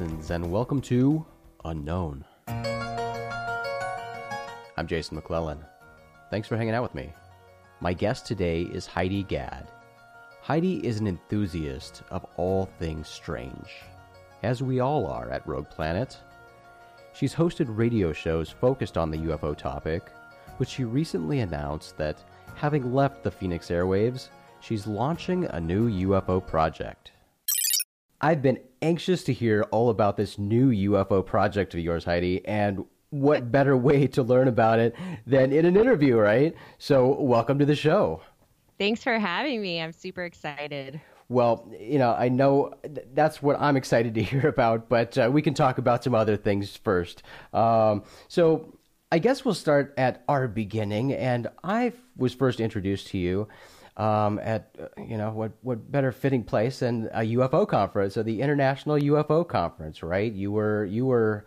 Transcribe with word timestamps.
and 0.00 0.50
welcome 0.50 0.80
to 0.80 1.26
Unknown. 1.66 2.24
I'm 4.78 4.86
Jason 4.86 5.14
McClellan. 5.14 5.62
Thanks 6.30 6.48
for 6.48 6.56
hanging 6.56 6.72
out 6.72 6.82
with 6.82 6.94
me. 6.94 7.12
My 7.80 7.92
guest 7.92 8.24
today 8.24 8.62
is 8.62 8.86
Heidi 8.86 9.24
Gadd. 9.24 9.70
Heidi 10.40 10.86
is 10.86 11.00
an 11.00 11.06
enthusiast 11.06 12.02
of 12.10 12.24
all 12.38 12.64
things 12.78 13.08
strange, 13.08 13.82
as 14.42 14.62
we 14.62 14.80
all 14.80 15.06
are 15.06 15.30
at 15.30 15.46
Rogue 15.46 15.68
Planet. 15.68 16.16
She's 17.12 17.34
hosted 17.34 17.66
radio 17.68 18.10
shows 18.14 18.48
focused 18.48 18.96
on 18.96 19.10
the 19.10 19.18
UFO 19.18 19.54
topic, 19.54 20.04
but 20.58 20.66
she 20.66 20.84
recently 20.84 21.40
announced 21.40 21.98
that, 21.98 22.24
having 22.54 22.94
left 22.94 23.22
the 23.22 23.30
Phoenix 23.30 23.68
airwaves, 23.68 24.28
she's 24.60 24.86
launching 24.86 25.44
a 25.44 25.60
new 25.60 25.90
UFO 26.08 26.40
project. 26.46 27.12
I've 28.22 28.40
been 28.40 28.60
anxious 28.82 29.22
to 29.24 29.32
hear 29.32 29.62
all 29.70 29.90
about 29.90 30.16
this 30.16 30.38
new 30.38 30.70
UFO 30.90 31.24
project 31.24 31.74
of 31.74 31.80
yours, 31.80 32.04
Heidi, 32.04 32.44
and 32.46 32.84
what 33.10 33.50
better 33.52 33.76
way 33.76 34.06
to 34.08 34.22
learn 34.22 34.48
about 34.48 34.78
it 34.78 34.94
than 35.26 35.52
in 35.52 35.66
an 35.66 35.76
interview, 35.76 36.16
right? 36.16 36.54
So, 36.78 37.20
welcome 37.20 37.58
to 37.58 37.66
the 37.66 37.76
show. 37.76 38.22
Thanks 38.78 39.02
for 39.02 39.18
having 39.18 39.60
me. 39.60 39.80
I'm 39.80 39.92
super 39.92 40.24
excited. 40.24 41.00
Well, 41.28 41.70
you 41.78 41.98
know, 41.98 42.12
I 42.12 42.28
know 42.28 42.74
that's 43.14 43.40
what 43.40 43.60
I'm 43.60 43.76
excited 43.76 44.14
to 44.14 44.22
hear 44.24 44.48
about, 44.48 44.88
but 44.88 45.16
uh, 45.18 45.30
we 45.32 45.42
can 45.42 45.54
talk 45.54 45.78
about 45.78 46.02
some 46.02 46.14
other 46.14 46.36
things 46.36 46.76
first. 46.76 47.22
Um, 47.52 48.04
so, 48.28 48.76
I 49.12 49.18
guess 49.18 49.44
we'll 49.44 49.54
start 49.54 49.92
at 49.98 50.22
our 50.28 50.46
beginning, 50.46 51.12
and 51.12 51.48
I 51.64 51.92
was 52.16 52.32
first 52.32 52.60
introduced 52.60 53.08
to 53.08 53.18
you 53.18 53.48
um, 54.00 54.38
at 54.38 54.74
uh, 54.80 54.86
you 55.02 55.18
know 55.18 55.30
what 55.30 55.52
what 55.60 55.92
better 55.92 56.10
fitting 56.10 56.42
place 56.42 56.78
than 56.78 57.10
a 57.12 57.20
UFO 57.20 57.68
conference 57.68 58.16
or 58.16 58.22
the 58.22 58.40
International 58.40 58.96
UFO 58.96 59.46
Conference, 59.46 60.02
right? 60.02 60.32
You 60.32 60.52
were 60.52 60.86
you 60.86 61.04
were. 61.06 61.44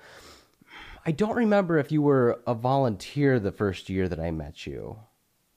I 1.05 1.11
don't 1.11 1.35
remember 1.35 1.79
if 1.79 1.91
you 1.91 2.01
were 2.01 2.39
a 2.47 2.53
volunteer 2.53 3.39
the 3.39 3.51
first 3.51 3.89
year 3.89 4.07
that 4.07 4.19
I 4.19 4.31
met 4.31 4.65
you. 4.65 4.97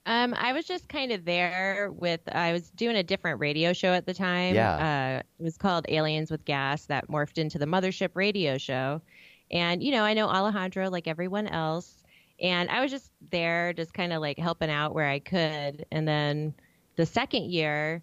Um, 0.06 0.34
I 0.34 0.52
was 0.52 0.64
just 0.64 0.88
kind 0.88 1.12
of 1.12 1.24
there 1.24 1.90
with. 1.92 2.20
I 2.32 2.52
was 2.52 2.70
doing 2.70 2.96
a 2.96 3.02
different 3.02 3.40
radio 3.40 3.74
show 3.74 3.92
at 3.92 4.06
the 4.06 4.14
time. 4.14 4.54
Yeah. 4.54 5.18
Uh, 5.18 5.22
it 5.38 5.42
was 5.42 5.58
called 5.58 5.84
Aliens 5.88 6.30
with 6.30 6.46
Gas 6.46 6.86
that 6.86 7.08
morphed 7.08 7.36
into 7.36 7.58
the 7.58 7.66
Mothership 7.66 8.10
Radio 8.14 8.56
Show, 8.56 9.02
and 9.50 9.82
you 9.82 9.92
know 9.92 10.02
I 10.02 10.14
know 10.14 10.28
Alejandro 10.28 10.88
like 10.88 11.06
everyone 11.06 11.46
else, 11.46 12.02
and 12.40 12.70
I 12.70 12.80
was 12.80 12.90
just 12.90 13.10
there, 13.30 13.74
just 13.74 13.92
kind 13.92 14.14
of 14.14 14.22
like 14.22 14.38
helping 14.38 14.70
out 14.70 14.94
where 14.94 15.08
I 15.08 15.18
could, 15.18 15.84
and 15.92 16.08
then 16.08 16.54
the 16.96 17.06
second 17.06 17.50
year, 17.50 18.02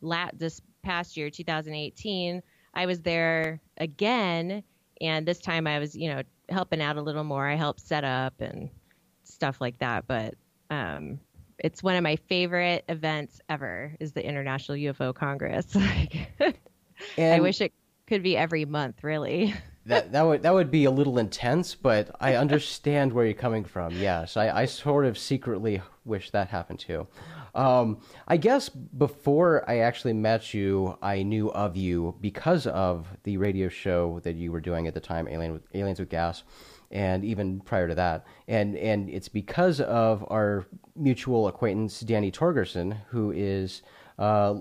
la- 0.00 0.30
this 0.34 0.60
past 0.82 1.16
year, 1.16 1.30
2018, 1.30 2.42
I 2.74 2.86
was 2.86 3.00
there 3.00 3.60
again, 3.78 4.62
and 5.00 5.26
this 5.26 5.38
time 5.38 5.66
I 5.66 5.78
was, 5.78 5.96
you 5.96 6.08
know, 6.08 6.22
helping 6.48 6.80
out 6.80 6.96
a 6.96 7.02
little 7.02 7.24
more. 7.24 7.48
I 7.48 7.54
helped 7.54 7.80
set 7.80 8.04
up 8.04 8.34
and 8.40 8.68
stuff 9.24 9.60
like 9.60 9.78
that. 9.78 10.06
But 10.06 10.34
um, 10.70 11.18
it's 11.58 11.82
one 11.82 11.96
of 11.96 12.02
my 12.02 12.16
favorite 12.16 12.84
events 12.88 13.40
ever. 13.48 13.94
Is 14.00 14.12
the 14.12 14.26
International 14.26 14.76
UFO 14.76 15.14
Congress. 15.14 15.66
I 17.18 17.40
wish 17.40 17.60
it 17.60 17.72
could 18.06 18.22
be 18.22 18.36
every 18.36 18.64
month, 18.64 19.02
really. 19.02 19.54
that 19.86 20.12
that 20.12 20.22
would 20.22 20.42
that 20.42 20.54
would 20.54 20.70
be 20.70 20.84
a 20.84 20.90
little 20.90 21.18
intense, 21.18 21.74
but 21.74 22.14
I 22.20 22.34
understand 22.34 23.12
where 23.12 23.24
you're 23.24 23.34
coming 23.34 23.64
from. 23.64 23.92
Yes, 23.94 24.36
I, 24.36 24.50
I 24.50 24.64
sort 24.66 25.06
of 25.06 25.18
secretly 25.18 25.82
wish 26.04 26.30
that 26.30 26.48
happened 26.48 26.80
too. 26.80 27.06
Um, 27.54 27.98
I 28.26 28.36
guess 28.36 28.68
before 28.68 29.68
I 29.68 29.78
actually 29.78 30.12
met 30.12 30.52
you, 30.54 30.98
I 31.02 31.22
knew 31.22 31.50
of 31.52 31.76
you 31.76 32.16
because 32.20 32.66
of 32.66 33.06
the 33.22 33.36
radio 33.36 33.68
show 33.68 34.20
that 34.24 34.34
you 34.34 34.50
were 34.50 34.60
doing 34.60 34.86
at 34.86 34.94
the 34.94 35.00
time, 35.00 35.28
Alien 35.28 35.52
with, 35.52 35.62
Aliens 35.74 36.00
with 36.00 36.08
Gas, 36.08 36.42
and 36.90 37.24
even 37.24 37.60
prior 37.60 37.88
to 37.88 37.94
that. 37.94 38.26
And 38.48 38.76
and 38.76 39.08
it's 39.08 39.28
because 39.28 39.80
of 39.80 40.24
our 40.30 40.66
mutual 40.96 41.48
acquaintance 41.48 42.00
Danny 42.00 42.30
Torgerson, 42.30 42.98
who 43.08 43.32
is. 43.32 43.82
Uh, 44.18 44.60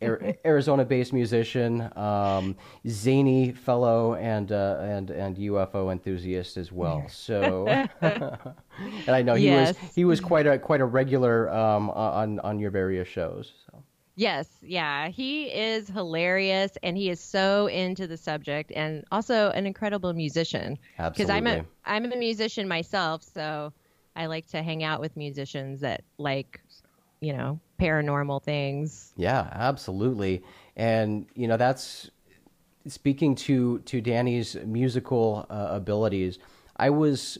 Arizona-based 0.00 1.12
musician, 1.12 1.90
um, 1.96 2.56
zany 2.86 3.52
fellow, 3.52 4.14
and 4.14 4.52
uh, 4.52 4.78
and 4.80 5.10
and 5.10 5.36
UFO 5.36 5.90
enthusiast 5.90 6.56
as 6.56 6.70
well. 6.70 7.06
So, 7.08 7.66
and 8.00 9.08
I 9.08 9.22
know 9.22 9.34
he 9.34 9.46
yes. 9.46 9.76
was 9.80 9.94
he 9.94 10.04
was 10.04 10.20
quite 10.20 10.46
a 10.46 10.58
quite 10.58 10.80
a 10.80 10.84
regular 10.84 11.50
um, 11.50 11.90
on 11.90 12.38
on 12.40 12.58
your 12.58 12.70
various 12.70 13.08
shows. 13.08 13.52
So. 13.66 13.82
Yes, 14.14 14.48
yeah, 14.62 15.08
he 15.08 15.44
is 15.44 15.88
hilarious, 15.88 16.72
and 16.82 16.96
he 16.96 17.08
is 17.08 17.20
so 17.20 17.68
into 17.68 18.08
the 18.08 18.16
subject, 18.16 18.72
and 18.74 19.04
also 19.12 19.50
an 19.50 19.64
incredible 19.64 20.12
musician. 20.12 20.76
Absolutely, 20.98 21.24
because 21.24 21.30
I'm 21.30 21.46
a 21.46 21.64
I'm 21.84 22.12
a 22.12 22.16
musician 22.16 22.66
myself, 22.66 23.22
so 23.22 23.72
I 24.16 24.26
like 24.26 24.48
to 24.48 24.62
hang 24.62 24.82
out 24.82 25.00
with 25.00 25.16
musicians 25.16 25.80
that 25.80 26.02
like 26.18 26.60
you 27.20 27.32
know, 27.32 27.60
paranormal 27.80 28.42
things. 28.42 29.12
Yeah, 29.16 29.48
absolutely. 29.52 30.42
And, 30.76 31.26
you 31.34 31.48
know, 31.48 31.56
that's 31.56 32.10
speaking 32.86 33.34
to, 33.34 33.80
to 33.80 34.00
Danny's 34.00 34.56
musical 34.64 35.46
uh, 35.50 35.68
abilities. 35.70 36.38
I 36.76 36.90
was 36.90 37.38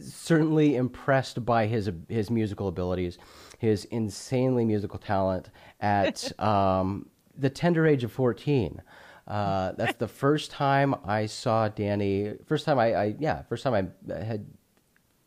certainly 0.00 0.76
impressed 0.76 1.44
by 1.44 1.66
his 1.66 1.90
his 2.08 2.30
musical 2.30 2.68
abilities, 2.68 3.18
his 3.58 3.84
insanely 3.86 4.64
musical 4.64 4.98
talent 4.98 5.50
at 5.80 6.38
um, 6.42 7.08
the 7.36 7.50
tender 7.50 7.86
age 7.86 8.04
of 8.04 8.12
fourteen. 8.12 8.82
Uh, 9.26 9.72
that's 9.72 9.98
the 9.98 10.08
first 10.08 10.50
time 10.50 10.94
I 11.04 11.26
saw 11.26 11.68
Danny. 11.68 12.34
First 12.46 12.64
time 12.64 12.78
I, 12.78 12.94
I 12.94 13.14
yeah, 13.18 13.42
first 13.42 13.62
time 13.62 13.92
I 14.10 14.14
had 14.14 14.46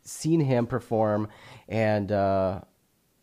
seen 0.03 0.41
him 0.41 0.67
perform, 0.67 1.29
and 1.69 2.11
uh, 2.11 2.61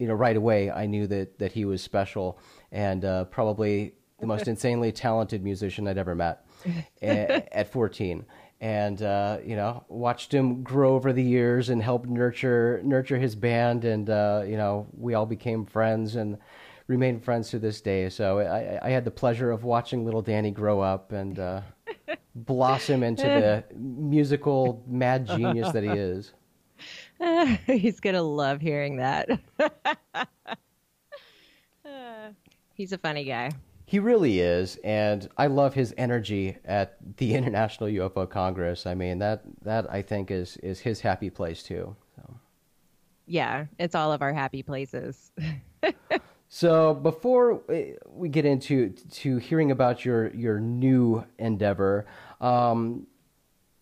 you 0.01 0.09
know, 0.09 0.15
right 0.15 0.37
away 0.37 0.71
I 0.71 0.87
knew 0.87 1.07
that 1.07 1.39
that 1.39 1.53
he 1.53 1.65
was 1.65 1.83
special 1.83 2.39
and 2.73 3.05
uh, 3.05 3.25
probably 3.25 3.95
the 4.19 4.27
most 4.27 4.49
insanely 4.55 4.91
talented 4.91 5.45
musician 5.45 5.87
I'd 5.87 5.99
ever 5.99 6.15
met 6.15 6.47
at 7.03 7.71
14 7.71 8.25
and 8.61 9.03
uh, 9.03 9.39
you 9.45 9.57
know 9.57 9.85
watched 9.89 10.35
him 10.35 10.63
grow 10.63 10.95
over 10.95 11.13
the 11.13 11.23
years 11.23 11.69
and 11.69 11.83
helped 11.83 12.09
nurture 12.09 12.81
nurture 12.83 13.19
his 13.19 13.35
band 13.35 13.85
and 13.85 14.11
uh, 14.11 14.43
you 14.47 14.57
know 14.57 14.87
we 14.97 15.15
all 15.15 15.27
became 15.27 15.65
friends 15.65 16.17
and 16.17 16.39
remain 16.91 17.21
friends 17.21 17.51
to 17.51 17.59
this 17.61 17.81
day. 17.81 18.09
So 18.09 18.41
I, 18.41 18.89
I 18.89 18.91
had 18.91 19.05
the 19.05 19.13
pleasure 19.13 19.53
of 19.53 19.63
watching 19.63 20.05
little 20.05 20.23
Danny 20.23 20.51
grow 20.51 20.81
up 20.81 21.13
and 21.13 21.39
uh, 21.39 21.61
blossom 22.35 23.05
into 23.05 23.23
the 23.23 23.65
musical 23.77 24.85
mad 24.89 25.25
genius 25.27 25.71
that 25.71 25.85
he 25.85 25.91
is 25.91 26.33
He's 27.67 28.01
going 28.01 28.15
to 28.15 28.23
love 28.23 28.61
hearing 28.61 28.97
that. 28.97 29.29
he's 32.75 32.93
a 32.93 32.99
funny 32.99 33.25
guy. 33.25 33.51
He 33.85 33.99
really 33.99 34.41
is, 34.41 34.79
and 34.85 35.29
I 35.37 35.49
love 35.49 35.75
his 35.75 35.93
energy 35.99 36.57
at 36.65 36.97
the 37.17 37.35
International 37.41 37.91
UFO 37.91 38.29
Congress. 38.29 38.87
I 38.87 38.95
mean 38.95 39.19
that 39.19 39.43
that 39.63 39.93
I 39.93 40.03
think 40.03 40.31
is 40.31 40.57
is 40.59 40.81
his 40.81 41.01
happy 41.01 41.29
place 41.29 41.63
too. 41.63 41.97
So. 42.17 42.37
Yeah, 43.27 43.67
it's 43.79 43.95
all 43.95 44.13
of 44.13 44.23
our 44.23 44.33
happy 44.33 44.63
places. 44.63 45.33
so 46.49 46.95
before 46.95 47.63
we 48.09 48.29
get 48.29 48.45
into 48.45 48.91
to 48.91 49.37
hearing 49.39 49.73
about 49.73 50.05
your 50.05 50.31
your 50.35 50.61
new 50.61 51.25
endeavor, 51.39 52.07
um, 52.41 53.07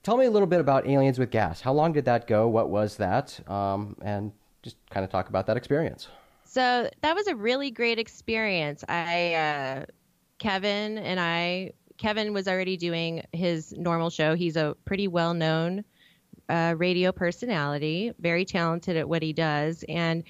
tell 0.02 0.16
me 0.16 0.26
a 0.26 0.30
little 0.30 0.46
bit 0.46 0.60
about 0.60 0.86
Aliens 0.86 1.18
with 1.18 1.30
Gas. 1.30 1.60
How 1.60 1.72
long 1.72 1.92
did 1.92 2.04
that 2.06 2.26
go? 2.26 2.48
What 2.48 2.70
was 2.70 2.96
that? 2.96 3.38
Um, 3.48 3.96
and 4.02 4.32
just 4.62 4.76
kind 4.90 5.04
of 5.04 5.10
talk 5.10 5.28
about 5.28 5.46
that 5.46 5.56
experience. 5.56 6.08
So 6.44 6.88
that 7.02 7.14
was 7.14 7.26
a 7.26 7.36
really 7.36 7.70
great 7.70 7.98
experience. 7.98 8.84
I, 8.88 9.34
uh, 9.34 9.84
Kevin 10.38 10.98
and 10.98 11.20
I, 11.20 11.72
Kevin 11.98 12.32
was 12.32 12.48
already 12.48 12.76
doing 12.76 13.22
his 13.32 13.72
normal 13.76 14.08
show. 14.08 14.34
He's 14.34 14.56
a 14.56 14.76
pretty 14.84 15.08
well 15.08 15.34
known 15.34 15.84
uh, 16.48 16.74
radio 16.78 17.12
personality, 17.12 18.12
very 18.20 18.44
talented 18.44 18.96
at 18.96 19.08
what 19.08 19.22
he 19.22 19.32
does. 19.32 19.84
And 19.88 20.24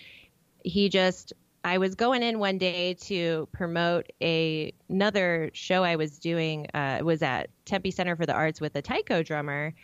he 0.65 0.89
just 0.89 1.33
I 1.65 1.79
was 1.79 1.95
going 1.95 2.23
in 2.23 2.39
one 2.39 2.59
day 2.59 2.95
to 2.95 3.49
promote 3.53 4.13
a 4.23 4.73
another 4.89 5.51
show 5.53 5.83
I 5.83 5.97
was 5.97 6.19
doing. 6.19 6.67
Uh, 6.73 7.01
was 7.03 7.23
at 7.23 7.51
Tempe 7.65 7.91
Center 7.91 8.17
for 8.17 8.27
the 8.27 8.33
Arts 8.33 8.61
with 8.61 8.77
a 8.77 8.83
taiko 8.83 9.23
drummer, 9.23 9.75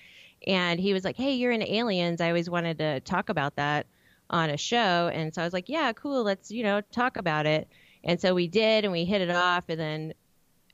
and 0.47 0.79
he 0.79 0.93
was 0.93 1.05
like, 1.05 1.17
"Hey, 1.17 1.35
you're 1.35 1.53
in 1.53 1.63
Aliens. 1.63 2.21
I 2.21 2.29
always 2.29 2.49
wanted 2.49 2.79
to 2.79 3.01
talk 3.01 3.29
about 3.29 3.57
that 3.57 3.87
on 4.31 4.51
a 4.51 4.57
show." 4.57 5.11
And 5.13 5.35
so 5.35 5.43
I 5.43 5.45
was 5.45 5.53
like, 5.53 5.69
"Yeah, 5.69 5.93
cool. 5.93 6.23
Let's 6.23 6.51
you 6.51 6.63
know 6.63 6.81
talk 6.93 7.17
about 7.17 7.47
it." 7.47 7.69
And 8.05 8.21
so 8.21 8.35
we 8.35 8.49
did, 8.49 8.85
and 8.85 8.93
we 8.93 9.05
hit 9.05 9.21
it 9.21 9.31
off, 9.31 9.65
and 9.69 9.81
then 9.81 10.15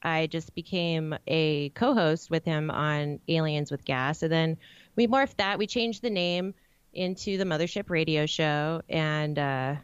I 0.03 0.27
just 0.27 0.55
became 0.55 1.15
a 1.27 1.71
co-host 1.71 2.31
with 2.31 2.45
him 2.45 2.71
on 2.71 3.21
Aliens 3.29 3.71
with 3.71 3.85
Gas, 3.85 4.23
and 4.23 4.33
then 4.33 4.57
we 4.97 5.07
morphed 5.07 5.37
that. 5.37 5.59
We 5.59 5.67
changed 5.67 6.03
the 6.03 6.11
name 6.11 6.55
into 6.93 7.39
the 7.39 7.45
Mothership 7.45 7.89
Radio 7.89 8.27
Show, 8.27 8.83
and 8.89 9.39
uh, 9.39 9.77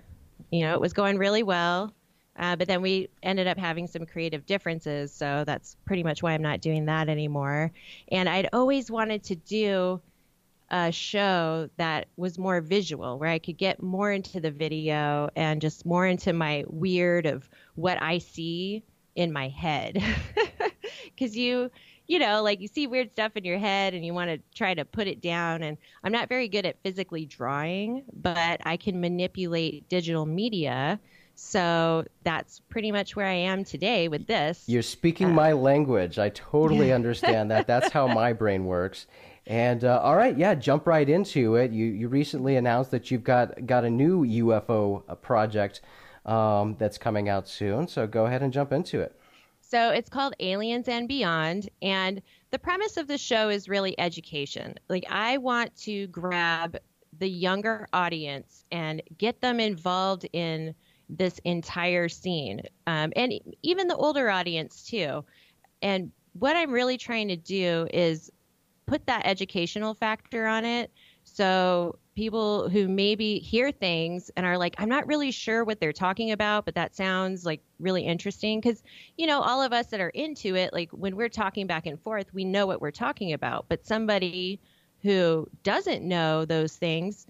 you 0.50 0.60
know, 0.60 0.75
it 0.75 0.81
was 0.81 0.93
going 0.93 1.19
really 1.19 1.43
well. 1.43 1.93
Uh, 2.38 2.54
but 2.54 2.69
then 2.69 2.82
we 2.82 3.08
ended 3.22 3.46
up 3.46 3.56
having 3.56 3.87
some 3.87 4.04
creative 4.04 4.44
differences, 4.44 5.10
so 5.12 5.43
that's 5.46 5.76
pretty 5.87 6.02
much 6.02 6.22
why 6.22 6.32
I'm 6.32 6.43
not 6.43 6.60
doing 6.60 6.84
that 6.84 7.08
anymore. 7.08 7.72
And 8.08 8.28
I'd 8.28 8.50
always 8.52 8.90
wanted 8.90 9.22
to 9.25 9.37
do 9.37 10.00
a 10.70 10.93
show 10.93 11.70
that 11.76 12.08
was 12.16 12.38
more 12.38 12.60
visual, 12.60 13.19
where 13.19 13.31
I 13.31 13.38
could 13.38 13.56
get 13.56 13.82
more 13.82 14.12
into 14.12 14.40
the 14.40 14.50
video 14.50 15.31
and 15.34 15.60
just 15.62 15.87
more 15.87 16.06
into 16.06 16.32
my 16.32 16.64
weird 16.66 17.25
of 17.25 17.49
what 17.75 18.02
I 18.02 18.19
see 18.19 18.82
in 19.14 19.32
my 19.32 19.49
head. 19.49 20.02
Because 21.04 21.37
you, 21.37 21.70
you 22.06 22.18
know, 22.18 22.42
like 22.42 22.60
you 22.60 22.68
see 22.68 22.86
weird 22.86 23.10
stuff 23.12 23.32
in 23.36 23.44
your 23.44 23.58
head 23.58 23.94
and 23.94 24.04
you 24.04 24.14
want 24.14 24.30
to 24.30 24.38
try 24.54 24.74
to 24.74 24.84
put 24.84 25.06
it 25.06 25.20
down. 25.20 25.62
And 25.62 25.76
I'm 26.04 26.12
not 26.12 26.28
very 26.28 26.48
good 26.48 26.66
at 26.66 26.82
physically 26.82 27.26
drawing, 27.26 28.04
but 28.12 28.60
I 28.64 28.76
can 28.76 29.00
manipulate 29.00 29.88
digital 29.88 30.26
media 30.26 31.00
so 31.36 32.04
that's 32.24 32.60
pretty 32.70 32.90
much 32.90 33.14
where 33.14 33.26
I 33.26 33.34
am 33.34 33.62
today 33.62 34.08
with 34.08 34.26
this. 34.26 34.64
You're 34.66 34.82
speaking 34.82 35.28
uh, 35.28 35.34
my 35.34 35.52
language. 35.52 36.18
I 36.18 36.30
totally 36.30 36.92
understand 36.94 37.50
that. 37.50 37.66
That's 37.66 37.92
how 37.92 38.08
my 38.08 38.32
brain 38.32 38.64
works. 38.64 39.06
And 39.46 39.84
uh, 39.84 40.00
all 40.02 40.16
right, 40.16 40.36
yeah, 40.36 40.54
jump 40.54 40.86
right 40.86 41.08
into 41.08 41.54
it. 41.54 41.70
You 41.70 41.84
you 41.84 42.08
recently 42.08 42.56
announced 42.56 42.90
that 42.90 43.10
you've 43.10 43.22
got 43.22 43.66
got 43.66 43.84
a 43.84 43.90
new 43.90 44.24
UFO 44.24 45.02
uh, 45.08 45.14
project 45.14 45.82
um, 46.24 46.74
that's 46.78 46.98
coming 46.98 47.28
out 47.28 47.46
soon. 47.46 47.86
So 47.86 48.06
go 48.06 48.26
ahead 48.26 48.42
and 48.42 48.52
jump 48.52 48.72
into 48.72 49.00
it. 49.00 49.14
So 49.68 49.90
it's 49.90 50.08
called 50.08 50.34
Aliens 50.38 50.86
and 50.86 51.08
Beyond, 51.08 51.68
and 51.82 52.22
the 52.52 52.58
premise 52.58 52.96
of 52.96 53.08
the 53.08 53.18
show 53.18 53.48
is 53.48 53.68
really 53.68 53.98
education. 53.98 54.74
Like 54.88 55.04
I 55.10 55.38
want 55.38 55.74
to 55.78 56.06
grab 56.06 56.76
the 57.18 57.28
younger 57.28 57.88
audience 57.92 58.64
and 58.70 59.02
get 59.18 59.40
them 59.40 59.58
involved 59.58 60.26
in 60.32 60.74
this 61.08 61.40
entire 61.44 62.08
scene, 62.08 62.62
um, 62.86 63.12
and 63.16 63.32
even 63.62 63.88
the 63.88 63.96
older 63.96 64.30
audience 64.30 64.84
too. 64.84 65.24
And 65.82 66.12
what 66.34 66.56
I'm 66.56 66.70
really 66.70 66.98
trying 66.98 67.28
to 67.28 67.36
do 67.36 67.88
is 67.92 68.30
put 68.86 69.06
that 69.06 69.26
educational 69.26 69.94
factor 69.94 70.46
on 70.46 70.64
it. 70.64 70.92
So 71.24 71.98
people 72.16 72.68
who 72.68 72.88
maybe 72.88 73.38
hear 73.38 73.70
things 73.70 74.30
and 74.36 74.44
are 74.44 74.58
like, 74.58 74.74
I'm 74.78 74.88
not 74.88 75.06
really 75.06 75.30
sure 75.30 75.64
what 75.64 75.78
they're 75.78 75.92
talking 75.92 76.32
about, 76.32 76.64
but 76.64 76.74
that 76.74 76.96
sounds 76.96 77.44
like 77.44 77.60
really 77.78 78.02
interesting. 78.02 78.58
Because, 78.58 78.82
you 79.16 79.26
know, 79.26 79.40
all 79.42 79.62
of 79.62 79.72
us 79.72 79.86
that 79.88 80.00
are 80.00 80.08
into 80.08 80.56
it, 80.56 80.72
like 80.72 80.90
when 80.90 81.14
we're 81.14 81.28
talking 81.28 81.66
back 81.66 81.86
and 81.86 82.00
forth, 82.00 82.32
we 82.32 82.44
know 82.44 82.66
what 82.66 82.80
we're 82.80 82.90
talking 82.90 83.34
about. 83.34 83.66
But 83.68 83.86
somebody 83.86 84.58
who 85.02 85.46
doesn't 85.62 86.02
know 86.02 86.44
those 86.46 86.74
things, 86.74 87.26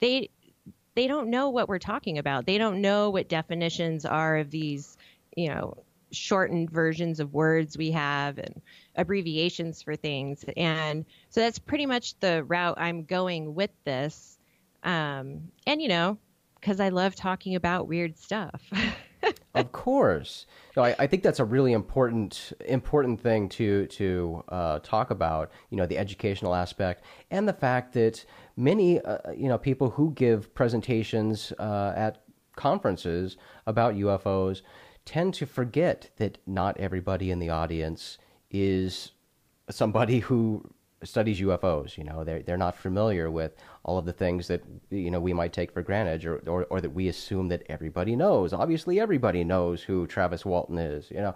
they 0.00 0.30
they 0.94 1.06
don't 1.06 1.30
know 1.30 1.48
what 1.50 1.68
we're 1.68 1.78
talking 1.78 2.18
about. 2.18 2.46
They 2.46 2.58
don't 2.58 2.80
know 2.80 3.10
what 3.10 3.28
definitions 3.28 4.04
are 4.04 4.38
of 4.38 4.50
these, 4.50 4.96
you 5.36 5.48
know, 5.48 5.76
shortened 6.10 6.70
versions 6.70 7.20
of 7.20 7.32
words 7.32 7.78
we 7.78 7.90
have 7.92 8.38
and 8.38 8.60
abbreviations 8.96 9.82
for 9.82 9.96
things. 9.96 10.44
And 10.56 11.04
so 11.30 11.40
that's 11.40 11.58
pretty 11.58 11.86
much 11.86 12.18
the 12.20 12.44
route 12.44 12.78
I'm 12.78 13.04
going 13.04 13.54
with 13.54 13.70
this. 13.84 14.38
Um, 14.82 15.50
and, 15.66 15.80
you 15.80 15.88
know, 15.88 16.18
because 16.60 16.80
I 16.80 16.90
love 16.90 17.14
talking 17.14 17.54
about 17.54 17.88
weird 17.88 18.16
stuff. 18.16 18.62
of 19.54 19.72
course, 19.72 20.46
no, 20.76 20.84
I, 20.84 20.94
I, 20.98 21.06
think 21.06 21.22
that's 21.22 21.40
a 21.40 21.44
really 21.44 21.72
important 21.72 22.52
important 22.66 23.20
thing 23.20 23.48
to 23.50 23.86
to 23.86 24.44
uh, 24.48 24.78
talk 24.80 25.10
about. 25.10 25.50
You 25.70 25.76
know, 25.76 25.86
the 25.86 25.98
educational 25.98 26.54
aspect 26.54 27.04
and 27.30 27.48
the 27.48 27.52
fact 27.52 27.92
that 27.94 28.24
many 28.56 29.00
uh, 29.00 29.32
you 29.36 29.48
know 29.48 29.58
people 29.58 29.90
who 29.90 30.12
give 30.12 30.54
presentations 30.54 31.52
uh, 31.58 31.92
at 31.96 32.22
conferences 32.56 33.36
about 33.66 33.94
UFOs 33.94 34.62
tend 35.04 35.34
to 35.34 35.46
forget 35.46 36.10
that 36.16 36.38
not 36.46 36.78
everybody 36.78 37.30
in 37.30 37.38
the 37.38 37.50
audience 37.50 38.18
is 38.52 39.12
somebody 39.70 40.20
who 40.20 40.72
studies 41.04 41.40
UFOs. 41.40 41.96
You 41.98 42.04
know, 42.04 42.24
they're 42.24 42.42
they're 42.42 42.56
not 42.56 42.76
familiar 42.76 43.30
with 43.30 43.56
all 43.84 43.98
of 43.98 44.04
the 44.04 44.12
things 44.12 44.48
that 44.48 44.62
you 44.90 45.10
know 45.10 45.20
we 45.20 45.32
might 45.32 45.52
take 45.52 45.72
for 45.72 45.82
granted, 45.82 46.24
or 46.24 46.38
or, 46.46 46.64
or 46.64 46.80
that 46.80 46.90
we 46.90 47.08
assume 47.08 47.48
that 47.48 47.62
everybody 47.68 48.16
knows. 48.16 48.52
Obviously, 48.52 49.00
everybody 49.00 49.44
knows 49.44 49.82
who 49.82 50.06
Travis 50.06 50.44
Walton 50.44 50.78
is. 50.78 51.10
You 51.10 51.18
know, 51.18 51.34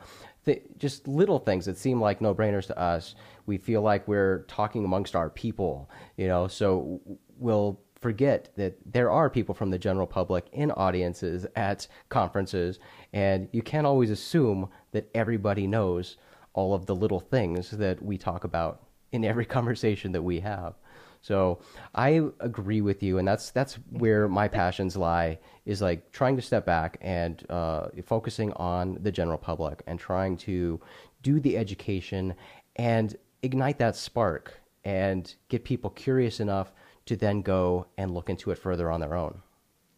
just 0.78 1.08
little 1.08 1.38
things 1.38 1.64
that 1.66 1.78
seem 1.78 2.00
like 2.00 2.20
no 2.20 2.34
brainers 2.34 2.66
to 2.68 2.78
us. 2.78 3.14
We 3.46 3.58
feel 3.58 3.82
like 3.82 4.06
we're 4.06 4.44
talking 4.48 4.84
amongst 4.84 5.16
our 5.16 5.30
people. 5.30 5.90
You 6.16 6.28
know, 6.28 6.48
so 6.48 7.00
we'll 7.38 7.80
forget 8.00 8.50
that 8.56 8.76
there 8.84 9.10
are 9.10 9.30
people 9.30 9.54
from 9.54 9.70
the 9.70 9.78
general 9.78 10.06
public 10.06 10.46
in 10.52 10.70
audiences 10.72 11.46
at 11.56 11.88
conferences, 12.08 12.78
and 13.12 13.48
you 13.52 13.62
can't 13.62 13.86
always 13.86 14.10
assume 14.10 14.68
that 14.92 15.08
everybody 15.14 15.66
knows 15.66 16.16
all 16.56 16.74
of 16.74 16.86
the 16.86 16.94
little 16.94 17.20
things 17.20 17.70
that 17.70 18.02
we 18.02 18.18
talk 18.18 18.42
about 18.42 18.82
in 19.12 19.24
every 19.24 19.44
conversation 19.56 20.10
that 20.12 20.22
we 20.22 20.40
have. 20.40 20.74
So 21.22 21.60
I 21.94 22.22
agree 22.40 22.80
with 22.80 23.02
you, 23.02 23.18
and 23.18 23.26
that's 23.26 23.50
that's 23.50 23.74
where 23.90 24.28
my 24.28 24.48
passions 24.48 24.96
lie. 24.96 25.38
Is 25.64 25.82
like 25.82 26.12
trying 26.12 26.36
to 26.36 26.42
step 26.42 26.64
back 26.64 26.98
and 27.00 27.44
uh, 27.50 27.88
focusing 28.04 28.52
on 28.52 28.98
the 29.00 29.10
general 29.10 29.38
public 29.38 29.82
and 29.86 29.98
trying 29.98 30.36
to 30.38 30.80
do 31.22 31.40
the 31.40 31.56
education 31.56 32.34
and 32.76 33.16
ignite 33.42 33.78
that 33.78 33.96
spark 33.96 34.60
and 34.84 35.34
get 35.48 35.64
people 35.64 35.90
curious 35.90 36.38
enough 36.38 36.72
to 37.06 37.16
then 37.16 37.42
go 37.42 37.86
and 37.98 38.14
look 38.14 38.30
into 38.30 38.52
it 38.52 38.58
further 38.58 38.90
on 38.90 39.00
their 39.00 39.16
own. 39.16 39.42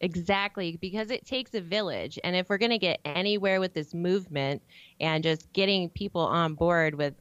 Exactly, 0.00 0.78
because 0.80 1.10
it 1.10 1.26
takes 1.26 1.54
a 1.54 1.60
village. 1.60 2.18
And 2.22 2.36
if 2.36 2.48
we're 2.48 2.58
going 2.58 2.70
to 2.70 2.78
get 2.78 3.00
anywhere 3.04 3.58
with 3.58 3.74
this 3.74 3.94
movement 3.94 4.62
and 5.00 5.24
just 5.24 5.52
getting 5.52 5.88
people 5.90 6.20
on 6.20 6.54
board 6.54 6.94
with 6.94 7.14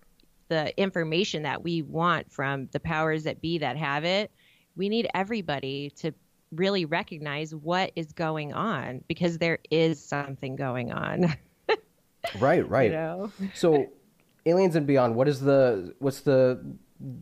the 0.50 0.80
information 0.80 1.44
that 1.44 1.64
we 1.64 1.82
want 1.82 2.32
from 2.32 2.68
the 2.72 2.80
powers 2.80 3.24
that 3.24 3.42
be 3.42 3.58
that 3.58 3.78
have 3.78 4.06
it, 4.06 4.32
we 4.76 4.90
need 4.90 5.08
everybody 5.16 5.90
to 5.98 6.14
really 6.52 6.86
recognize 6.86 7.54
what 7.54 7.92
is 7.96 8.14
going 8.14 8.54
on 8.54 9.04
because 9.08 9.40
there 9.40 9.60
is 9.72 10.02
something 10.02 10.56
going 10.56 10.92
on. 10.92 11.34
right, 12.40 12.68
right. 12.70 12.92
You 12.92 12.98
know? 12.98 13.32
so, 13.56 13.88
Aliens 14.46 14.76
and 14.76 14.86
Beyond, 14.86 15.16
what 15.16 15.28
is 15.28 15.42
the 15.42 15.96
what's 16.00 16.22
the 16.22 16.64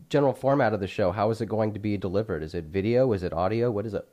general 0.08 0.32
format 0.32 0.72
of 0.72 0.80
the 0.80 0.86
show? 0.86 1.12
How 1.12 1.30
is 1.30 1.40
it 1.40 1.46
going 1.46 1.72
to 1.72 1.78
be 1.78 1.96
delivered? 1.96 2.42
Is 2.42 2.54
it 2.54 2.64
video? 2.64 3.12
Is 3.12 3.22
it 3.22 3.32
audio? 3.32 3.70
What 3.70 3.86
is 3.86 3.94
it? 3.94 4.06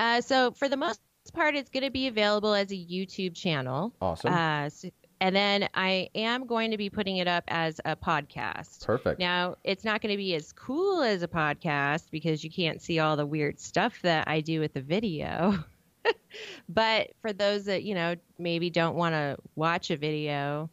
Uh, 0.00 0.18
so 0.22 0.50
for 0.52 0.66
the 0.66 0.78
most 0.78 0.98
part, 1.34 1.54
it's 1.54 1.68
going 1.68 1.84
to 1.84 1.90
be 1.90 2.06
available 2.06 2.54
as 2.54 2.72
a 2.72 2.74
YouTube 2.74 3.36
channel. 3.36 3.94
Awesome. 4.00 4.32
Uh, 4.32 4.70
so, 4.70 4.88
and 5.20 5.36
then 5.36 5.68
I 5.74 6.08
am 6.14 6.46
going 6.46 6.70
to 6.70 6.78
be 6.78 6.88
putting 6.88 7.18
it 7.18 7.28
up 7.28 7.44
as 7.48 7.82
a 7.84 7.94
podcast. 7.94 8.82
Perfect. 8.86 9.20
Now, 9.20 9.56
it's 9.62 9.84
not 9.84 10.00
going 10.00 10.12
to 10.12 10.16
be 10.16 10.34
as 10.34 10.52
cool 10.52 11.02
as 11.02 11.22
a 11.22 11.28
podcast 11.28 12.10
because 12.10 12.42
you 12.42 12.50
can't 12.50 12.80
see 12.80 12.98
all 12.98 13.14
the 13.14 13.26
weird 13.26 13.60
stuff 13.60 14.00
that 14.00 14.26
I 14.26 14.40
do 14.40 14.60
with 14.60 14.72
the 14.72 14.80
video. 14.80 15.62
but 16.70 17.10
for 17.20 17.34
those 17.34 17.66
that, 17.66 17.82
you 17.82 17.94
know, 17.94 18.16
maybe 18.38 18.70
don't 18.70 18.96
want 18.96 19.12
to 19.12 19.36
watch 19.56 19.90
a 19.90 19.98
video, 19.98 20.70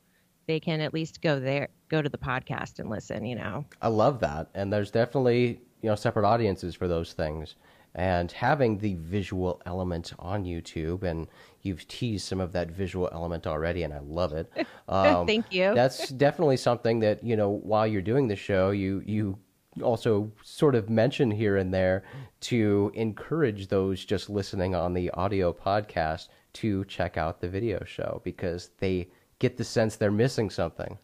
they 0.48 0.62
can 0.62 0.80
at 0.80 0.94
least 0.94 1.22
go 1.22 1.42
there, 1.42 1.68
go 1.90 2.02
to 2.02 2.08
the 2.08 2.18
podcast 2.18 2.80
and 2.80 2.90
listen, 2.90 3.26
you 3.26 3.36
know. 3.36 3.66
I 3.82 3.90
love 3.90 4.22
that. 4.22 4.48
And 4.56 4.72
there's 4.72 4.90
definitely, 4.90 5.60
you 5.82 5.90
know, 5.90 5.96
separate 5.96 6.26
audiences 6.26 6.74
for 6.74 6.88
those 6.88 7.12
things. 7.12 7.56
And 7.98 8.32
having 8.32 8.77
the 8.77 8.94
visual 8.94 9.62
element 9.66 10.13
on 10.20 10.46
YouTube, 10.46 11.04
and 11.04 11.27
you've 11.63 11.86
teased 11.88 12.27
some 12.27 12.39
of 12.39 12.54
that 12.54 12.72
visual 12.72 13.10
element 13.12 13.46
already, 13.46 13.84
and 13.84 13.94
I 13.94 14.00
love 14.00 14.34
it. 14.34 14.51
Um, 14.89 15.27
Thank 15.27 15.51
you. 15.51 15.74
that's 15.75 16.08
definitely 16.12 16.56
something 16.56 17.01
that 17.01 17.22
you 17.22 17.36
know 17.36 17.50
while 17.50 17.86
you're 17.86 18.01
doing 18.01 18.30
the 18.30 18.38
show, 18.38 18.72
you 18.72 19.04
you 19.06 19.38
also 19.84 20.32
sort 20.44 20.75
of 20.75 20.89
mention 20.89 21.30
here 21.30 21.58
and 21.58 21.74
there 21.74 22.04
to 22.39 22.89
encourage 22.94 23.68
those 23.68 24.06
just 24.06 24.30
listening 24.30 24.75
on 24.75 24.94
the 24.94 25.10
audio 25.12 25.51
podcast 25.51 26.30
to 26.54 26.86
check 26.86 27.18
out 27.18 27.42
the 27.42 27.50
video 27.50 27.84
show 27.84 28.22
because 28.24 28.72
they 28.77 29.10
get 29.39 29.58
the 29.58 29.63
sense 29.63 29.96
they're 29.96 30.12
missing 30.12 30.50
something. 30.50 30.98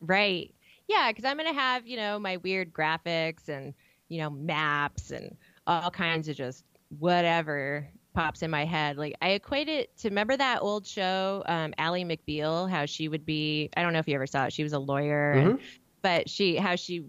Right. 0.00 0.52
Yeah, 0.88 1.10
because 1.10 1.24
I'm 1.24 1.36
going 1.36 1.52
to 1.52 1.60
have, 1.60 1.86
you 1.86 1.96
know, 1.96 2.18
my 2.18 2.36
weird 2.38 2.72
graphics 2.72 3.48
and, 3.48 3.74
you 4.08 4.18
know, 4.18 4.30
maps 4.30 5.10
and 5.10 5.36
all 5.66 5.90
kinds 5.90 6.28
of 6.28 6.36
just 6.36 6.64
whatever 6.98 7.88
pops 8.14 8.42
in 8.42 8.50
my 8.50 8.64
head. 8.64 8.96
Like 8.96 9.14
I 9.20 9.30
equate 9.30 9.68
it 9.68 9.96
to 9.98 10.08
remember 10.08 10.36
that 10.36 10.62
old 10.62 10.86
show, 10.86 11.42
um, 11.46 11.74
Ally 11.78 12.02
McBeal, 12.02 12.68
how 12.68 12.86
she 12.86 13.08
would 13.08 13.26
be. 13.26 13.70
I 13.76 13.82
don't 13.82 13.92
know 13.92 13.98
if 13.98 14.08
you 14.08 14.14
ever 14.14 14.26
saw 14.26 14.46
it. 14.46 14.52
She 14.52 14.62
was 14.62 14.72
a 14.72 14.78
lawyer, 14.78 15.34
mm-hmm. 15.36 15.48
and, 15.50 15.58
but 16.02 16.28
she 16.28 16.56
how 16.56 16.76
she 16.76 17.04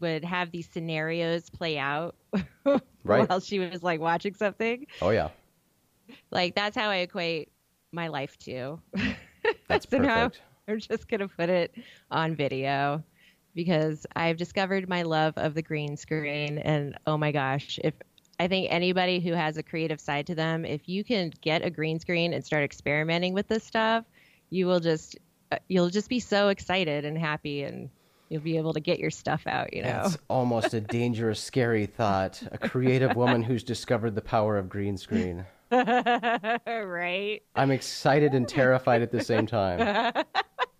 would 0.00 0.24
have 0.24 0.50
these 0.50 0.68
scenarios 0.68 1.48
play 1.48 1.78
out 1.78 2.16
right. 2.64 3.28
while 3.28 3.40
she 3.40 3.58
was 3.58 3.82
like 3.82 4.00
watching 4.00 4.34
something. 4.34 4.86
Oh 5.00 5.10
yeah. 5.10 5.28
Like 6.30 6.54
that's 6.54 6.76
how 6.76 6.88
I 6.88 6.96
equate 6.96 7.50
my 7.92 8.08
life 8.08 8.38
to. 8.40 8.80
That's 9.68 9.88
so 9.88 9.98
perfect. 9.98 10.40
I'm 10.68 10.80
just 10.80 11.08
gonna 11.08 11.28
put 11.28 11.48
it 11.48 11.74
on 12.10 12.34
video 12.34 13.02
because 13.56 14.06
I've 14.14 14.36
discovered 14.36 14.88
my 14.88 15.02
love 15.02 15.34
of 15.36 15.54
the 15.54 15.62
green 15.62 15.96
screen, 15.96 16.58
and 16.58 16.96
oh 17.06 17.16
my 17.16 17.32
gosh, 17.32 17.80
if 17.82 17.94
I 18.38 18.46
think 18.46 18.68
anybody 18.70 19.18
who 19.18 19.32
has 19.32 19.56
a 19.56 19.62
creative 19.62 20.00
side 20.00 20.26
to 20.28 20.34
them, 20.34 20.64
if 20.64 20.88
you 20.88 21.02
can 21.02 21.32
get 21.40 21.64
a 21.64 21.70
green 21.70 21.98
screen 21.98 22.34
and 22.34 22.44
start 22.44 22.62
experimenting 22.62 23.32
with 23.32 23.48
this 23.48 23.64
stuff, 23.64 24.04
you 24.50 24.66
will 24.66 24.78
just 24.78 25.16
uh, 25.50 25.56
you'll 25.68 25.88
just 25.88 26.08
be 26.08 26.20
so 26.20 26.50
excited 26.50 27.04
and 27.04 27.18
happy 27.18 27.62
and 27.62 27.88
you'll 28.28 28.42
be 28.42 28.56
able 28.58 28.74
to 28.74 28.80
get 28.80 28.98
your 28.98 29.10
stuff 29.10 29.46
out, 29.46 29.72
you 29.72 29.82
know. 29.82 30.02
It's 30.04 30.18
almost 30.28 30.74
a 30.74 30.80
dangerous, 30.80 31.40
scary 31.40 31.86
thought. 31.86 32.42
A 32.52 32.58
creative 32.58 33.16
woman 33.16 33.42
who's 33.42 33.62
discovered 33.62 34.14
the 34.14 34.20
power 34.20 34.58
of 34.58 34.68
green 34.68 34.96
screen. 34.98 35.46
right? 35.70 37.40
I'm 37.54 37.70
excited 37.70 38.34
and 38.34 38.48
terrified 38.48 39.02
at 39.02 39.12
the 39.12 39.22
same 39.22 39.46
time. 39.46 40.12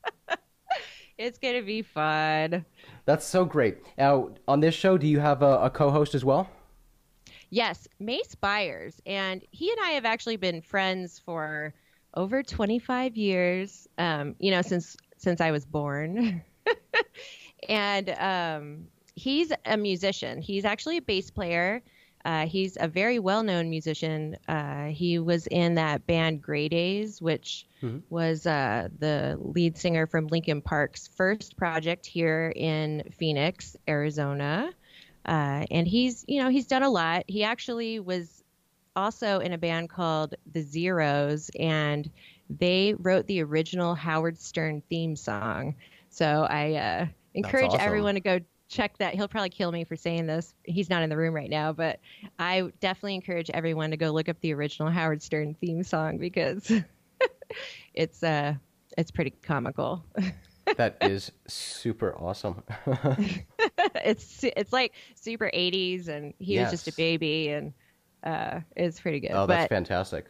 it's 1.19 1.39
going 1.39 1.55
to 1.55 1.63
be 1.63 1.83
fun. 1.83 2.65
That's 3.05 3.25
so 3.25 3.45
great. 3.45 3.79
Now, 3.97 4.31
on 4.47 4.61
this 4.61 4.75
show, 4.75 4.99
do 4.99 5.07
you 5.07 5.21
have 5.21 5.43
a, 5.43 5.59
a 5.63 5.71
co 5.71 5.91
host 5.91 6.15
as 6.15 6.25
well? 6.25 6.49
Yes, 7.51 7.87
Mace 8.01 8.35
Byers. 8.35 9.01
And 9.07 9.45
he 9.51 9.71
and 9.71 9.81
I 9.83 9.91
have 9.91 10.05
actually 10.05 10.37
been 10.37 10.61
friends 10.61 11.21
for 11.25 11.73
over 12.15 12.43
25 12.43 13.17
years, 13.17 13.87
um, 13.99 14.35
you 14.39 14.51
know, 14.51 14.63
since 14.63 14.97
since 15.19 15.41
I 15.41 15.51
was 15.51 15.65
born. 15.65 16.43
and 17.69 18.11
um, 18.19 18.89
he's 19.15 19.53
a 19.65 19.77
musician. 19.77 20.41
He's 20.41 20.65
actually 20.65 20.99
a 20.99 21.03
bass 21.03 21.31
player. 21.31 21.83
Uh, 22.27 22.45
he's 22.45 22.77
a 22.81 22.89
very 22.89 23.21
well 23.21 23.45
known 23.45 23.71
musician. 23.71 24.37
Uh, 24.49 24.87
he 24.87 25.21
was 25.21 25.47
in 25.47 25.77
that 25.77 26.05
band 26.09 26.43
Grey 26.43 26.69
Daze, 26.69 27.23
which 27.23 27.69
mm-hmm. 27.81 27.99
was 28.11 28.49
uh, 28.49 28.89
the 28.99 29.39
lead 29.41 29.79
singer 29.79 30.09
from 30.09 30.27
Linkin 30.27 30.61
Park's 30.61 31.07
first 31.07 31.57
project 31.57 32.05
here 32.05 32.53
in 32.57 33.05
Phoenix, 33.17 33.77
Arizona. 33.89 34.73
Uh, 35.25 35.67
and 35.71 35.87
he's, 35.87 36.25
you 36.27 36.43
know, 36.43 36.51
he's 36.51 36.67
done 36.67 36.83
a 36.83 36.91
lot. 36.91 37.23
He 37.29 37.45
actually 37.45 38.01
was 38.01 38.43
also 38.97 39.39
in 39.39 39.53
a 39.53 39.59
band 39.59 39.89
called 39.89 40.35
The 40.51 40.63
Zeros, 40.63 41.49
and 41.61 42.11
they 42.51 42.95
wrote 42.99 43.29
the 43.29 43.41
original 43.45 43.95
Howard 43.95 44.41
Stern 44.41 44.83
theme 44.91 45.15
song. 45.15 45.77
So 46.11 46.45
I 46.51 46.75
uh, 46.75 47.07
encourage 47.35 47.69
awesome. 47.69 47.81
everyone 47.83 48.15
to 48.15 48.21
go 48.21 48.41
check 48.69 48.99
that. 48.99 49.15
He'll 49.15 49.29
probably 49.29 49.51
kill 49.51 49.73
me 49.73 49.85
for 49.85 49.97
saying 49.97 50.27
this. 50.27 50.55
He's 50.65 50.91
not 50.91 51.03
in 51.03 51.11
the 51.11 51.17
room 51.17 51.35
right 51.35 51.51
now, 51.51 51.73
but 51.73 52.01
I 52.39 52.71
definitely 52.81 53.15
encourage 53.15 53.51
everyone 53.51 53.91
to 53.91 53.97
go 53.97 54.11
look 54.11 54.29
up 54.29 54.41
the 54.41 54.55
original 54.55 54.91
Howard 54.91 55.23
Stern 55.23 55.55
theme 55.55 55.83
song 55.83 56.19
because 56.19 56.71
it's 57.95 58.23
uh 58.23 58.55
it's 58.99 59.11
pretty 59.11 59.31
comical. 59.43 60.05
that 60.77 60.97
is 61.01 61.31
super 61.47 62.15
awesome. 62.19 62.63
it's 64.05 64.43
it's 64.45 64.73
like 64.73 64.95
super 65.15 65.51
80s 65.55 66.09
and 66.09 66.35
he 66.39 66.55
yes. 66.55 66.71
was 66.71 66.83
just 66.85 66.95
a 66.95 66.97
baby 66.97 67.51
and 67.51 67.73
uh 68.25 68.61
it's 68.75 69.01
pretty 69.01 69.21
good. 69.21 69.33
Oh, 69.33 69.47
that's 69.47 69.65
but, 69.65 69.75
fantastic. 69.75 70.27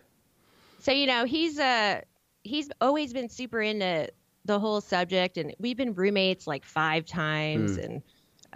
So 0.81 0.93
you 0.93 1.07
know, 1.07 1.25
he's 1.25 1.59
uh 1.59 2.02
he's 2.43 2.71
always 2.81 3.12
been 3.12 3.28
super 3.28 3.61
into 3.62 4.09
the 4.45 4.61
whole 4.61 4.81
subject 4.81 5.38
and 5.38 5.55
we've 5.59 5.76
been 5.76 5.95
roommates 5.95 6.47
like 6.47 6.64
five 6.64 7.05
times 7.05 7.76
mm. 7.76 7.85
and 7.85 8.02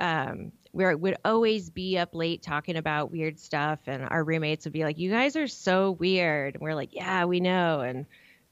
um, 0.01 0.51
we 0.73 0.95
would 0.95 1.17
always 1.25 1.71
be 1.71 1.99
up 1.99 2.15
late 2.15 2.43
talking 2.43 2.77
about 2.77 3.11
weird 3.11 3.39
stuff, 3.39 3.81
and 3.87 4.05
our 4.09 4.25
roommates 4.25 4.65
would 4.65 4.73
be 4.73 4.85
like, 4.85 4.99
"You 4.99 5.11
guys 5.11 5.37
are 5.37 5.47
so 5.47 5.93
weird," 5.93 6.55
and 6.55 6.63
we're 6.63 6.75
like, 6.75 6.95
"Yeah, 6.95 7.25
we 7.25 7.41
know," 7.41 7.81
and 7.81 8.07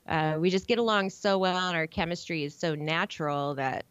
uh, 0.06 0.38
we 0.38 0.50
just 0.50 0.66
get 0.66 0.78
along 0.78 1.10
so 1.10 1.38
well, 1.38 1.68
and 1.68 1.76
our 1.76 1.86
chemistry 1.86 2.44
is 2.44 2.54
so 2.54 2.74
natural 2.74 3.54
that. 3.56 3.84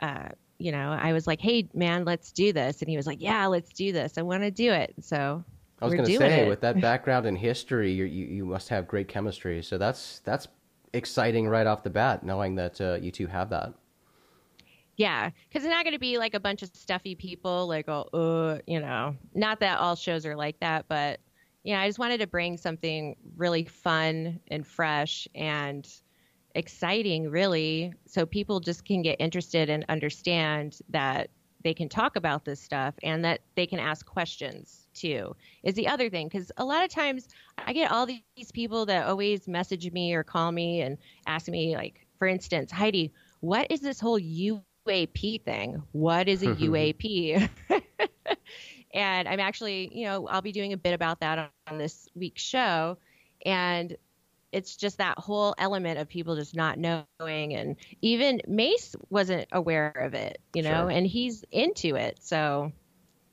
Uh, 0.00 0.28
you 0.56 0.72
know, 0.72 0.90
I 0.92 1.14
was 1.14 1.26
like, 1.26 1.40
"Hey, 1.40 1.70
man, 1.72 2.04
let's 2.04 2.32
do 2.32 2.52
this," 2.52 2.82
and 2.82 2.90
he 2.90 2.96
was 2.96 3.06
like, 3.06 3.22
"Yeah, 3.22 3.46
let's 3.46 3.72
do 3.72 3.92
this. 3.92 4.18
I 4.18 4.22
want 4.22 4.42
to 4.42 4.50
do 4.50 4.72
it." 4.72 4.92
So 5.00 5.42
I 5.80 5.84
was 5.86 5.94
going 5.94 6.06
to 6.06 6.18
say, 6.18 6.40
it. 6.42 6.48
with 6.48 6.60
that 6.60 6.80
background 6.82 7.24
in 7.24 7.34
history, 7.34 7.92
you 7.92 8.04
you 8.04 8.44
must 8.44 8.68
have 8.68 8.86
great 8.86 9.08
chemistry. 9.08 9.62
So 9.62 9.78
that's 9.78 10.20
that's 10.22 10.48
exciting 10.92 11.48
right 11.48 11.66
off 11.66 11.82
the 11.82 11.88
bat, 11.90 12.24
knowing 12.24 12.56
that 12.56 12.78
uh, 12.78 12.98
you 13.00 13.10
two 13.10 13.26
have 13.26 13.48
that. 13.50 13.72
Yeah, 15.00 15.30
because 15.48 15.64
it's 15.64 15.70
not 15.70 15.82
going 15.84 15.94
to 15.94 15.98
be 15.98 16.18
like 16.18 16.34
a 16.34 16.40
bunch 16.40 16.62
of 16.62 16.68
stuffy 16.74 17.14
people, 17.14 17.66
like, 17.66 17.88
oh, 17.88 18.02
uh, 18.12 18.58
you 18.66 18.78
know, 18.78 19.16
not 19.32 19.60
that 19.60 19.78
all 19.78 19.96
shows 19.96 20.26
are 20.26 20.36
like 20.36 20.60
that, 20.60 20.88
but 20.88 21.20
yeah, 21.64 21.80
I 21.80 21.86
just 21.86 21.98
wanted 21.98 22.18
to 22.20 22.26
bring 22.26 22.58
something 22.58 23.16
really 23.34 23.64
fun 23.64 24.40
and 24.48 24.66
fresh 24.66 25.26
and 25.34 25.88
exciting, 26.54 27.30
really, 27.30 27.94
so 28.04 28.26
people 28.26 28.60
just 28.60 28.84
can 28.84 29.00
get 29.00 29.16
interested 29.18 29.70
and 29.70 29.86
understand 29.88 30.80
that 30.90 31.30
they 31.64 31.72
can 31.72 31.88
talk 31.88 32.14
about 32.14 32.44
this 32.44 32.60
stuff 32.60 32.94
and 33.02 33.24
that 33.24 33.40
they 33.54 33.66
can 33.66 33.78
ask 33.78 34.04
questions 34.04 34.86
too 34.92 35.34
is 35.62 35.74
the 35.74 35.88
other 35.88 36.10
thing 36.10 36.26
because 36.26 36.50
a 36.56 36.64
lot 36.64 36.82
of 36.82 36.88
times 36.90 37.28
i 37.58 37.72
get 37.74 37.90
all 37.90 38.06
these 38.06 38.50
people 38.54 38.86
that 38.86 39.06
always 39.06 39.46
message 39.46 39.92
me 39.92 40.14
or 40.14 40.24
call 40.24 40.52
me 40.52 40.80
and 40.80 40.96
ask 41.26 41.48
me 41.48 41.76
like 41.76 42.06
for 42.18 42.26
instance 42.26 42.72
heidi 42.72 43.12
what 43.40 43.70
is 43.70 43.80
this 43.80 44.00
whole 44.00 44.18
you 44.18 44.62
UAP 44.90 45.42
thing. 45.42 45.82
What 45.92 46.28
is 46.28 46.42
a 46.42 46.48
mm-hmm. 46.48 46.72
UAP? 46.72 47.48
and 48.94 49.28
I'm 49.28 49.40
actually, 49.40 49.90
you 49.92 50.06
know, 50.06 50.26
I'll 50.28 50.42
be 50.42 50.52
doing 50.52 50.72
a 50.72 50.76
bit 50.76 50.94
about 50.94 51.20
that 51.20 51.38
on, 51.38 51.48
on 51.66 51.78
this 51.78 52.08
week's 52.14 52.42
show. 52.42 52.98
And 53.44 53.96
it's 54.52 54.76
just 54.76 54.98
that 54.98 55.18
whole 55.18 55.54
element 55.58 55.98
of 55.98 56.08
people 56.08 56.34
just 56.34 56.56
not 56.56 56.78
knowing 56.78 57.54
and 57.54 57.76
even 58.02 58.40
mace 58.48 58.96
wasn't 59.08 59.46
aware 59.52 59.90
of 59.90 60.12
it 60.14 60.40
you 60.54 60.62
know 60.62 60.70
sure. 60.70 60.90
and 60.90 61.06
he's 61.06 61.44
into 61.52 61.94
it 61.94 62.18
so 62.20 62.72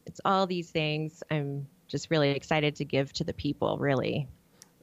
it's 0.05 0.21
all 0.23 0.45
these 0.45 0.69
things 0.69 1.23
i'm 1.31 1.67
just 1.87 2.11
really 2.11 2.29
excited 2.29 2.75
to 2.75 2.85
give 2.85 3.11
to 3.11 3.23
the 3.23 3.33
people 3.33 3.79
really 3.79 4.27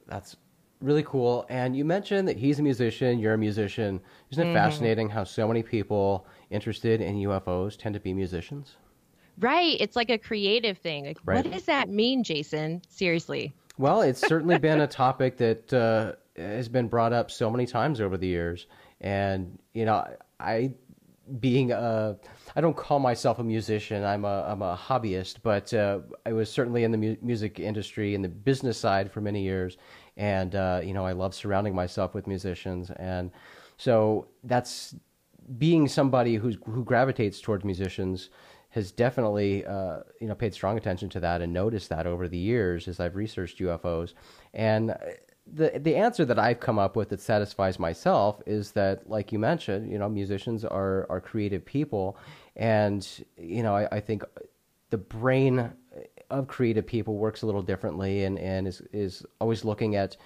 that's 0.07 0.35
really 0.81 1.03
cool 1.03 1.45
and 1.49 1.75
you 1.75 1.85
mentioned 1.85 2.27
that 2.27 2.37
he's 2.37 2.59
a 2.59 2.61
musician 2.61 3.17
you're 3.17 3.33
a 3.33 3.37
musician 3.37 3.99
isn't 4.29 4.43
it 4.43 4.47
mm-hmm. 4.47 4.55
fascinating 4.55 5.09
how 5.09 5.23
so 5.23 5.47
many 5.47 5.63
people 5.63 6.27
interested 6.49 7.01
in 7.01 7.15
UFOs 7.17 7.77
tend 7.77 7.93
to 7.93 7.99
be 7.99 8.13
musicians? 8.13 8.75
Right. 9.39 9.77
It's 9.79 9.95
like 9.95 10.09
a 10.09 10.17
creative 10.17 10.77
thing. 10.77 11.05
Like, 11.05 11.17
right. 11.25 11.43
What 11.43 11.51
does 11.51 11.65
that 11.65 11.89
mean, 11.89 12.23
Jason? 12.23 12.81
Seriously. 12.87 13.53
Well, 13.77 14.01
it's 14.01 14.21
certainly 14.21 14.57
been 14.57 14.81
a 14.81 14.87
topic 15.03 15.37
that 15.37 15.73
uh, 15.73 16.13
has 16.41 16.69
been 16.69 16.87
brought 16.87 17.13
up 17.13 17.29
so 17.29 17.51
many 17.51 17.65
times 17.65 17.99
over 17.99 18.17
the 18.17 18.27
years. 18.27 18.67
And, 19.01 19.59
you 19.73 19.85
know, 19.85 20.07
I, 20.39 20.71
being 21.39 21.71
a, 21.71 22.15
I 22.55 22.61
don't 22.61 22.77
call 22.77 22.99
myself 22.99 23.39
a 23.39 23.43
musician. 23.43 24.05
I'm 24.05 24.23
a, 24.23 24.45
I'm 24.47 24.61
a 24.61 24.77
hobbyist, 24.77 25.37
but 25.43 25.73
uh, 25.73 25.99
I 26.25 26.31
was 26.31 26.49
certainly 26.49 26.85
in 26.85 26.91
the 26.91 26.97
mu- 26.97 27.17
music 27.21 27.59
industry, 27.59 28.15
in 28.15 28.21
the 28.21 28.29
business 28.29 28.77
side 28.77 29.11
for 29.11 29.19
many 29.19 29.41
years. 29.41 29.77
And, 30.17 30.55
uh, 30.55 30.81
you 30.83 30.93
know, 30.93 31.05
I 31.05 31.11
love 31.11 31.33
surrounding 31.35 31.75
myself 31.75 32.13
with 32.13 32.27
musicians. 32.27 32.89
And 32.91 33.31
so 33.77 34.27
that's 34.43 34.95
being 35.57 35.87
somebody 35.87 36.35
who's 36.35 36.57
who 36.65 36.83
gravitates 36.83 37.39
towards 37.39 37.63
musicians 37.63 38.29
has 38.69 38.91
definitely 38.91 39.65
uh, 39.65 39.99
you 40.19 40.27
know 40.27 40.35
paid 40.35 40.53
strong 40.53 40.77
attention 40.77 41.09
to 41.09 41.19
that 41.19 41.41
and 41.41 41.53
noticed 41.53 41.89
that 41.89 42.07
over 42.07 42.27
the 42.27 42.37
years 42.37 42.87
as 42.87 42.99
I've 42.99 43.15
researched 43.15 43.59
UFOs. 43.59 44.13
And 44.53 44.95
the 45.51 45.79
the 45.79 45.95
answer 45.95 46.25
that 46.25 46.39
I've 46.39 46.59
come 46.59 46.79
up 46.79 46.95
with 46.95 47.09
that 47.09 47.21
satisfies 47.21 47.79
myself 47.79 48.41
is 48.45 48.71
that, 48.71 49.09
like 49.09 49.31
you 49.31 49.39
mentioned, 49.39 49.91
you 49.91 49.99
know, 49.99 50.09
musicians 50.09 50.65
are 50.65 51.05
are 51.09 51.21
creative 51.21 51.63
people, 51.63 52.17
and 52.55 53.07
you 53.37 53.61
know, 53.61 53.75
I, 53.75 53.87
I 53.91 53.99
think 53.99 54.23
the 54.89 54.97
brain 54.97 55.71
of 56.29 56.47
creative 56.47 56.85
people 56.85 57.17
works 57.17 57.41
a 57.41 57.45
little 57.45 57.61
differently 57.61 58.23
and, 58.23 58.39
and 58.39 58.67
is 58.67 58.81
is 58.91 59.25
always 59.39 59.63
looking 59.63 59.95
at 59.95 60.17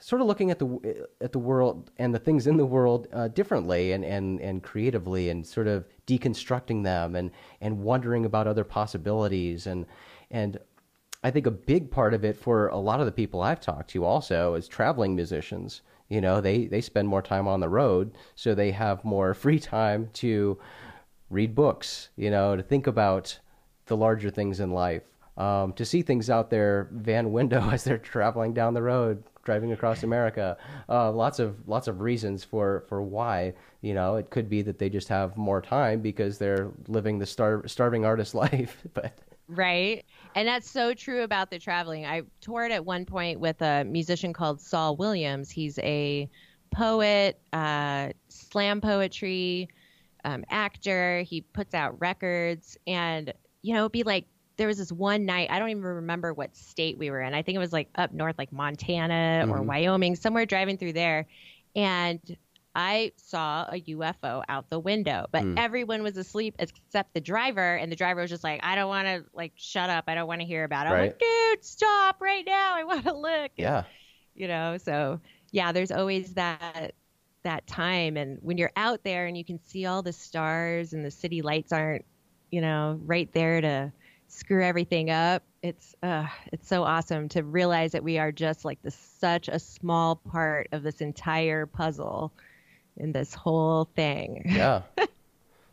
sort 0.00 0.20
of 0.20 0.28
looking 0.28 0.50
at 0.50 0.58
the 0.58 1.06
at 1.20 1.32
the 1.32 1.38
world 1.38 1.90
and 1.98 2.14
the 2.14 2.18
things 2.18 2.46
in 2.46 2.56
the 2.56 2.66
world 2.66 3.08
uh, 3.12 3.28
differently 3.28 3.92
and, 3.92 4.04
and, 4.04 4.40
and 4.40 4.62
creatively 4.62 5.30
and 5.30 5.46
sort 5.46 5.66
of 5.66 5.84
deconstructing 6.06 6.84
them 6.84 7.16
and, 7.16 7.30
and 7.60 7.78
wondering 7.78 8.24
about 8.24 8.46
other 8.46 8.64
possibilities 8.64 9.66
and 9.66 9.86
and 10.30 10.58
I 11.22 11.30
think 11.32 11.46
a 11.46 11.50
big 11.50 11.90
part 11.90 12.14
of 12.14 12.24
it 12.24 12.36
for 12.36 12.68
a 12.68 12.76
lot 12.76 13.00
of 13.00 13.06
the 13.06 13.12
people 13.12 13.42
I've 13.42 13.60
talked 13.60 13.90
to 13.90 14.04
also 14.04 14.54
is 14.54 14.68
traveling 14.68 15.16
musicians. 15.16 15.82
You 16.08 16.20
know, 16.20 16.40
they, 16.40 16.66
they 16.66 16.80
spend 16.80 17.08
more 17.08 17.22
time 17.22 17.48
on 17.48 17.60
the 17.60 17.68
road, 17.68 18.12
so 18.36 18.54
they 18.54 18.70
have 18.70 19.04
more 19.04 19.34
free 19.44 19.58
time 19.58 20.10
to 20.14 20.58
read 21.28 21.54
books, 21.54 22.10
you 22.16 22.30
know, 22.30 22.56
to 22.56 22.62
think 22.62 22.86
about 22.86 23.38
the 23.88 23.96
larger 23.96 24.30
things 24.30 24.60
in 24.60 24.70
life. 24.70 25.02
Um, 25.36 25.72
to 25.74 25.84
see 25.84 26.02
things 26.02 26.30
out 26.30 26.50
their 26.50 26.88
van 26.90 27.30
window 27.30 27.70
as 27.72 27.84
they're 27.84 27.98
traveling 27.98 28.52
down 28.54 28.74
the 28.74 28.82
road, 28.82 29.22
driving 29.44 29.72
across 29.72 30.02
America. 30.02 30.58
Uh, 30.88 31.10
lots 31.10 31.38
of 31.38 31.56
lots 31.66 31.88
of 31.88 32.00
reasons 32.00 32.44
for 32.44 32.84
for 32.88 33.00
why. 33.00 33.54
You 33.80 33.94
know, 33.94 34.16
it 34.16 34.30
could 34.30 34.48
be 34.48 34.62
that 34.62 34.78
they 34.78 34.90
just 34.90 35.08
have 35.08 35.36
more 35.36 35.62
time 35.62 36.00
because 36.00 36.38
they're 36.38 36.70
living 36.88 37.18
the 37.18 37.26
star- 37.26 37.66
starving 37.66 38.04
artist 38.04 38.34
life. 38.46 38.84
but 38.94 39.16
right, 39.46 40.04
and 40.34 40.46
that's 40.46 40.70
so 40.70 40.92
true 40.92 41.22
about 41.22 41.50
the 41.50 41.58
traveling. 41.58 42.04
I 42.04 42.22
toured 42.40 42.72
at 42.72 42.84
one 42.84 43.06
point 43.06 43.40
with 43.40 43.62
a 43.62 43.84
musician 43.84 44.32
called 44.32 44.60
Saul 44.60 44.96
Williams. 44.96 45.50
He's 45.50 45.78
a 45.78 46.28
poet, 46.70 47.40
uh, 47.52 48.10
slam 48.28 48.80
poetry, 48.80 49.68
um, 50.24 50.44
actor. 50.50 51.22
He 51.22 51.40
puts 51.40 51.74
out 51.74 51.98
records, 52.00 52.76
and 52.86 53.32
you 53.68 53.74
know, 53.74 53.80
it'd 53.80 53.92
be 53.92 54.02
like 54.02 54.24
there 54.56 54.66
was 54.66 54.78
this 54.78 54.90
one 54.90 55.26
night 55.26 55.50
I 55.50 55.58
don't 55.58 55.68
even 55.68 55.82
remember 55.82 56.32
what 56.32 56.56
state 56.56 56.96
we 56.96 57.10
were 57.10 57.20
in. 57.20 57.34
I 57.34 57.42
think 57.42 57.56
it 57.56 57.58
was 57.58 57.72
like 57.72 57.90
up 57.96 58.12
north, 58.12 58.36
like 58.38 58.50
Montana 58.50 59.46
or 59.50 59.58
Mhm. 59.58 59.66
Wyoming, 59.66 60.16
somewhere 60.16 60.46
driving 60.46 60.78
through 60.78 60.94
there, 60.94 61.26
and 61.76 62.18
I 62.74 63.12
saw 63.16 63.66
a 63.70 63.78
UFO 63.80 64.42
out 64.48 64.70
the 64.70 64.78
window, 64.78 65.26
but 65.32 65.42
Hmm. 65.42 65.54
everyone 65.58 66.02
was 66.02 66.16
asleep 66.16 66.54
except 66.58 67.12
the 67.12 67.20
driver, 67.20 67.76
and 67.76 67.92
the 67.92 67.96
driver 67.96 68.20
was 68.22 68.30
just 68.30 68.42
like, 68.42 68.60
"I 68.64 68.74
don't 68.74 68.88
want 68.88 69.06
to 69.06 69.24
like 69.34 69.52
shut 69.56 69.90
up. 69.90 70.04
I 70.06 70.14
don't 70.14 70.26
want 70.28 70.40
to 70.40 70.46
hear 70.46 70.64
about 70.64 70.86
it." 70.86 70.90
I'm 70.90 70.98
like, 70.98 71.18
"Dude, 71.18 71.64
stop 71.64 72.20
right 72.20 72.44
now. 72.46 72.74
I 72.74 72.84
want 72.84 73.04
to 73.04 73.12
look." 73.14 73.52
Yeah. 73.56 73.84
you 74.34 74.46
know 74.46 74.76
so 74.78 75.20
yeah 75.50 75.72
there's 75.72 75.90
always 75.90 76.34
that 76.34 76.94
that 77.42 77.66
time 77.66 78.16
and 78.16 78.38
when 78.40 78.56
you're 78.56 78.70
out 78.76 79.02
there 79.02 79.26
and 79.26 79.36
you 79.36 79.44
can 79.44 79.58
see 79.64 79.84
all 79.84 80.00
the 80.00 80.12
stars 80.12 80.92
and 80.92 81.04
the 81.04 81.10
city 81.10 81.42
lights 81.42 81.72
aren't 81.72 82.04
you 82.50 82.60
know 82.60 82.98
right 83.04 83.32
there 83.32 83.60
to 83.60 83.92
screw 84.28 84.62
everything 84.62 85.10
up 85.10 85.42
it's 85.62 85.94
uh 86.02 86.26
it's 86.52 86.68
so 86.68 86.84
awesome 86.84 87.28
to 87.28 87.42
realize 87.42 87.92
that 87.92 88.04
we 88.04 88.18
are 88.18 88.30
just 88.30 88.64
like 88.64 88.80
this 88.82 88.94
such 88.94 89.48
a 89.48 89.58
small 89.58 90.16
part 90.16 90.68
of 90.72 90.82
this 90.82 91.00
entire 91.00 91.66
puzzle 91.66 92.32
in 92.98 93.12
this 93.12 93.34
whole 93.34 93.88
thing 93.96 94.42
Yeah. 94.46 94.82
so 94.98 95.08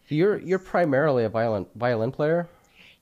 you're 0.07 0.39
you're 0.39 0.59
primarily 0.59 1.23
a 1.23 1.29
violin 1.29 1.65
violin 1.75 2.11
player. 2.11 2.47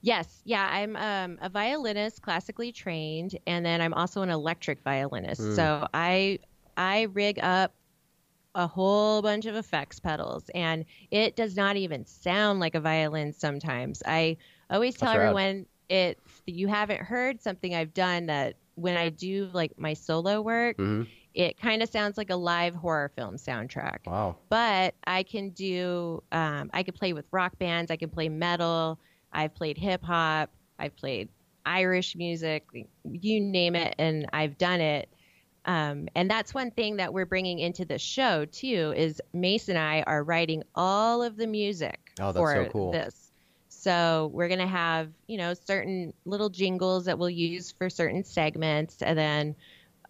Yes, 0.00 0.42
yeah, 0.44 0.68
I'm 0.70 0.96
um, 0.96 1.38
a 1.40 1.48
violinist, 1.48 2.20
classically 2.20 2.72
trained, 2.72 3.38
and 3.46 3.64
then 3.64 3.80
I'm 3.80 3.94
also 3.94 4.20
an 4.20 4.28
electric 4.28 4.82
violinist. 4.82 5.40
Mm. 5.40 5.56
So 5.56 5.88
I 5.94 6.40
I 6.76 7.02
rig 7.12 7.38
up 7.42 7.72
a 8.54 8.66
whole 8.66 9.22
bunch 9.22 9.46
of 9.46 9.56
effects 9.56 10.00
pedals, 10.00 10.48
and 10.54 10.84
it 11.10 11.36
does 11.36 11.56
not 11.56 11.76
even 11.76 12.04
sound 12.06 12.60
like 12.60 12.74
a 12.74 12.80
violin 12.80 13.32
sometimes. 13.32 14.02
I 14.06 14.36
always 14.70 14.96
tell 14.96 15.10
That's 15.10 15.14
rad. 15.14 15.36
everyone 15.36 15.66
if 15.88 16.16
you 16.46 16.66
haven't 16.68 17.00
heard 17.02 17.42
something 17.42 17.74
I've 17.74 17.92
done 17.92 18.26
that 18.26 18.56
when 18.74 18.96
I 18.96 19.10
do 19.10 19.46
like 19.52 19.78
my 19.78 19.92
solo 19.94 20.40
work, 20.40 20.78
hmm 20.78 21.02
it 21.34 21.58
kind 21.58 21.82
of 21.82 21.88
sounds 21.88 22.16
like 22.16 22.30
a 22.30 22.36
live 22.36 22.74
horror 22.74 23.10
film 23.16 23.36
soundtrack 23.36 23.98
Wow. 24.06 24.36
but 24.48 24.94
I 25.06 25.22
can 25.22 25.50
do 25.50 26.22
um, 26.32 26.70
I 26.72 26.82
can 26.82 26.94
play 26.94 27.12
with 27.12 27.26
rock 27.32 27.58
bands, 27.58 27.90
I 27.90 27.96
can 27.96 28.10
play 28.10 28.28
metal, 28.28 29.00
I've 29.32 29.54
played 29.54 29.78
hip 29.78 30.02
hop, 30.02 30.50
I've 30.78 30.94
played 30.96 31.28
Irish 31.66 32.14
music, 32.14 32.66
you 33.04 33.40
name 33.40 33.74
it, 33.74 33.94
and 33.98 34.26
I've 34.32 34.58
done 34.58 34.80
it. 34.80 35.08
Um, 35.66 36.08
and 36.14 36.30
that's 36.30 36.52
one 36.52 36.70
thing 36.70 36.96
that 36.96 37.12
we're 37.14 37.26
bringing 37.26 37.58
into 37.58 37.84
the 37.84 37.98
show 37.98 38.44
too 38.44 38.92
is 38.96 39.20
Mace 39.32 39.68
and 39.68 39.78
I 39.78 40.02
are 40.06 40.22
writing 40.22 40.62
all 40.74 41.22
of 41.22 41.36
the 41.36 41.46
music 41.46 41.98
Oh, 42.20 42.32
that's 42.32 42.36
for 42.36 42.64
so 42.64 42.70
cool. 42.70 42.92
this. 42.92 43.32
So 43.68 44.30
we're 44.32 44.48
gonna 44.48 44.66
have 44.66 45.10
you 45.26 45.36
know 45.38 45.54
certain 45.54 46.12
little 46.24 46.48
jingles 46.48 47.06
that 47.06 47.18
we'll 47.18 47.30
use 47.30 47.72
for 47.72 47.90
certain 47.90 48.24
segments, 48.24 49.02
and 49.02 49.18
then 49.18 49.56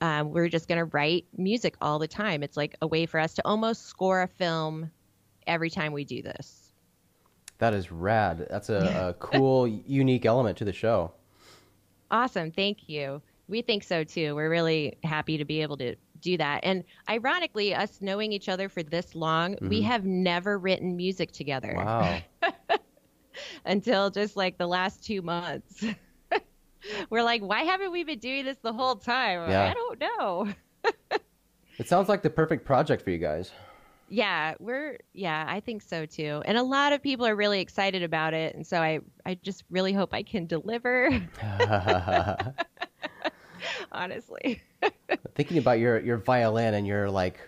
um, 0.00 0.30
we're 0.30 0.48
just 0.48 0.68
gonna 0.68 0.84
write 0.86 1.26
music 1.36 1.76
all 1.80 1.98
the 1.98 2.08
time. 2.08 2.42
It's 2.42 2.56
like 2.56 2.76
a 2.82 2.86
way 2.86 3.06
for 3.06 3.18
us 3.20 3.34
to 3.34 3.42
almost 3.44 3.86
score 3.86 4.22
a 4.22 4.28
film 4.28 4.90
every 5.46 5.70
time 5.70 5.92
we 5.92 6.04
do 6.04 6.22
this. 6.22 6.72
That 7.58 7.74
is 7.74 7.90
rad. 7.90 8.46
That's 8.50 8.70
a, 8.70 9.14
a 9.18 9.24
cool, 9.24 9.66
unique 9.66 10.26
element 10.26 10.58
to 10.58 10.64
the 10.64 10.72
show. 10.72 11.12
Awesome, 12.10 12.50
thank 12.50 12.88
you. 12.88 13.22
We 13.48 13.62
think 13.62 13.84
so 13.84 14.04
too. 14.04 14.34
We're 14.34 14.50
really 14.50 14.96
happy 15.04 15.36
to 15.38 15.44
be 15.44 15.62
able 15.62 15.76
to 15.78 15.96
do 16.20 16.36
that. 16.38 16.60
And 16.64 16.84
ironically, 17.08 17.74
us 17.74 17.98
knowing 18.00 18.32
each 18.32 18.48
other 18.48 18.68
for 18.68 18.82
this 18.82 19.14
long, 19.14 19.56
we 19.60 19.82
Mhm. 19.82 19.84
have 19.84 20.04
never 20.06 20.58
written 20.58 20.96
music 20.96 21.32
together 21.32 21.74
Wow. 21.76 22.20
until 23.66 24.10
just 24.10 24.36
like 24.36 24.56
the 24.58 24.66
last 24.66 25.04
two 25.04 25.20
months. 25.22 25.84
We're 27.10 27.22
like, 27.22 27.42
why 27.42 27.62
haven't 27.62 27.92
we 27.92 28.04
been 28.04 28.18
doing 28.18 28.44
this 28.44 28.58
the 28.62 28.72
whole 28.72 28.96
time? 28.96 29.50
Yeah. 29.50 29.64
I 29.70 29.74
don't 29.74 30.00
know. 30.00 30.48
It 31.76 31.88
sounds 31.88 32.08
like 32.08 32.22
the 32.22 32.30
perfect 32.30 32.64
project 32.64 33.02
for 33.02 33.10
you 33.10 33.18
guys. 33.18 33.50
Yeah, 34.08 34.54
we're 34.60 34.96
yeah, 35.12 35.44
I 35.48 35.58
think 35.58 35.82
so 35.82 36.06
too. 36.06 36.40
And 36.44 36.56
a 36.56 36.62
lot 36.62 36.92
of 36.92 37.02
people 37.02 37.26
are 37.26 37.34
really 37.34 37.60
excited 37.60 38.04
about 38.04 38.32
it, 38.32 38.54
and 38.54 38.64
so 38.64 38.78
I 38.80 39.00
I 39.26 39.34
just 39.42 39.64
really 39.70 39.92
hope 39.92 40.14
I 40.14 40.22
can 40.22 40.46
deliver, 40.46 41.10
honestly. 43.92 44.62
Thinking 45.34 45.58
about 45.58 45.78
your 45.78 46.00
your 46.00 46.18
violin 46.18 46.74
and 46.74 46.86
your 46.86 47.10
like 47.10 47.38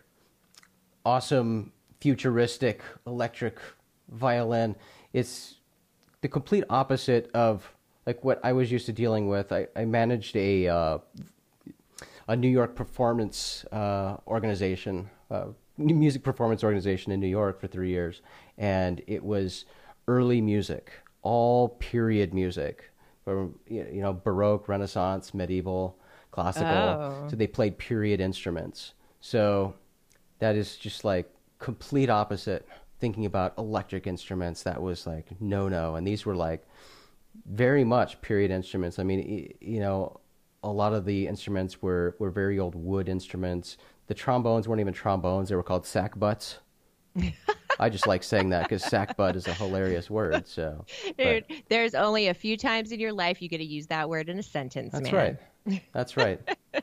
awesome 1.04 1.72
futuristic 2.00 2.82
electric 3.06 3.58
violin, 4.08 4.76
it's 5.12 5.56
the 6.20 6.28
complete 6.28 6.64
opposite 6.70 7.30
of 7.34 7.70
like 8.06 8.24
what 8.24 8.40
I 8.44 8.52
was 8.52 8.70
used 8.70 8.86
to 8.86 8.92
dealing 8.92 9.28
with. 9.28 9.52
I, 9.52 9.66
I 9.76 9.84
managed 9.84 10.36
a 10.36 10.68
uh, 10.68 10.98
a 12.28 12.36
New 12.36 12.48
York 12.48 12.74
performance 12.74 13.64
uh, 13.72 14.16
organization, 14.26 15.10
uh, 15.30 15.46
music 15.78 16.22
performance 16.22 16.64
organization 16.64 17.12
in 17.12 17.20
New 17.20 17.28
York 17.28 17.60
for 17.60 17.66
three 17.66 17.90
years, 17.90 18.22
and 18.58 19.02
it 19.06 19.22
was 19.22 19.64
early 20.08 20.40
music, 20.40 20.92
all 21.22 21.68
period 21.68 22.32
music, 22.32 22.90
from 23.24 23.58
you 23.68 24.00
know 24.00 24.12
Baroque, 24.12 24.68
Renaissance, 24.68 25.34
medieval, 25.34 25.98
classical. 26.36 26.68
Oh. 26.68 27.28
So 27.30 27.36
they 27.36 27.46
played 27.46 27.78
period 27.78 28.20
instruments. 28.20 28.92
So 29.20 29.74
that 30.38 30.54
is 30.54 30.76
just 30.76 31.02
like 31.02 31.32
complete 31.58 32.10
opposite. 32.10 32.68
Thinking 33.00 33.26
about 33.26 33.54
electric 33.58 34.06
instruments, 34.06 34.62
that 34.62 34.80
was 34.80 35.06
like 35.06 35.38
no 35.40 35.68
no, 35.68 35.96
and 35.96 36.06
these 36.06 36.24
were 36.24 36.34
like 36.34 36.66
very 37.44 37.84
much 37.84 38.20
period 38.20 38.50
instruments. 38.50 38.98
I 38.98 39.02
mean, 39.02 39.54
you 39.60 39.80
know, 39.80 40.20
a 40.62 40.70
lot 40.70 40.94
of 40.94 41.04
the 41.04 41.26
instruments 41.26 41.82
were, 41.82 42.16
were 42.18 42.30
very 42.30 42.58
old 42.58 42.74
wood 42.74 43.08
instruments. 43.08 43.76
The 44.06 44.14
trombones 44.14 44.66
weren't 44.66 44.80
even 44.80 44.94
trombones; 44.94 45.48
they 45.48 45.56
were 45.56 45.62
called 45.62 45.84
sackbuts. 45.84 46.56
I 47.78 47.88
just 47.90 48.06
like 48.06 48.22
saying 48.22 48.50
that 48.50 48.62
because 48.64 48.82
sackbut 48.84 49.36
is 49.36 49.46
a 49.46 49.52
hilarious 49.54 50.08
word. 50.10 50.46
So 50.48 50.84
Dude, 51.18 51.44
there's 51.68 51.94
only 51.94 52.28
a 52.28 52.34
few 52.34 52.56
times 52.56 52.92
in 52.92 53.00
your 53.00 53.12
life 53.12 53.42
you 53.42 53.48
get 53.48 53.58
to 53.58 53.64
use 53.64 53.86
that 53.88 54.08
word 54.08 54.28
in 54.28 54.38
a 54.38 54.42
sentence, 54.42 54.92
that's 54.92 55.10
man. 55.12 55.38
right. 55.68 55.80
That's 55.92 56.16
right. 56.16 56.40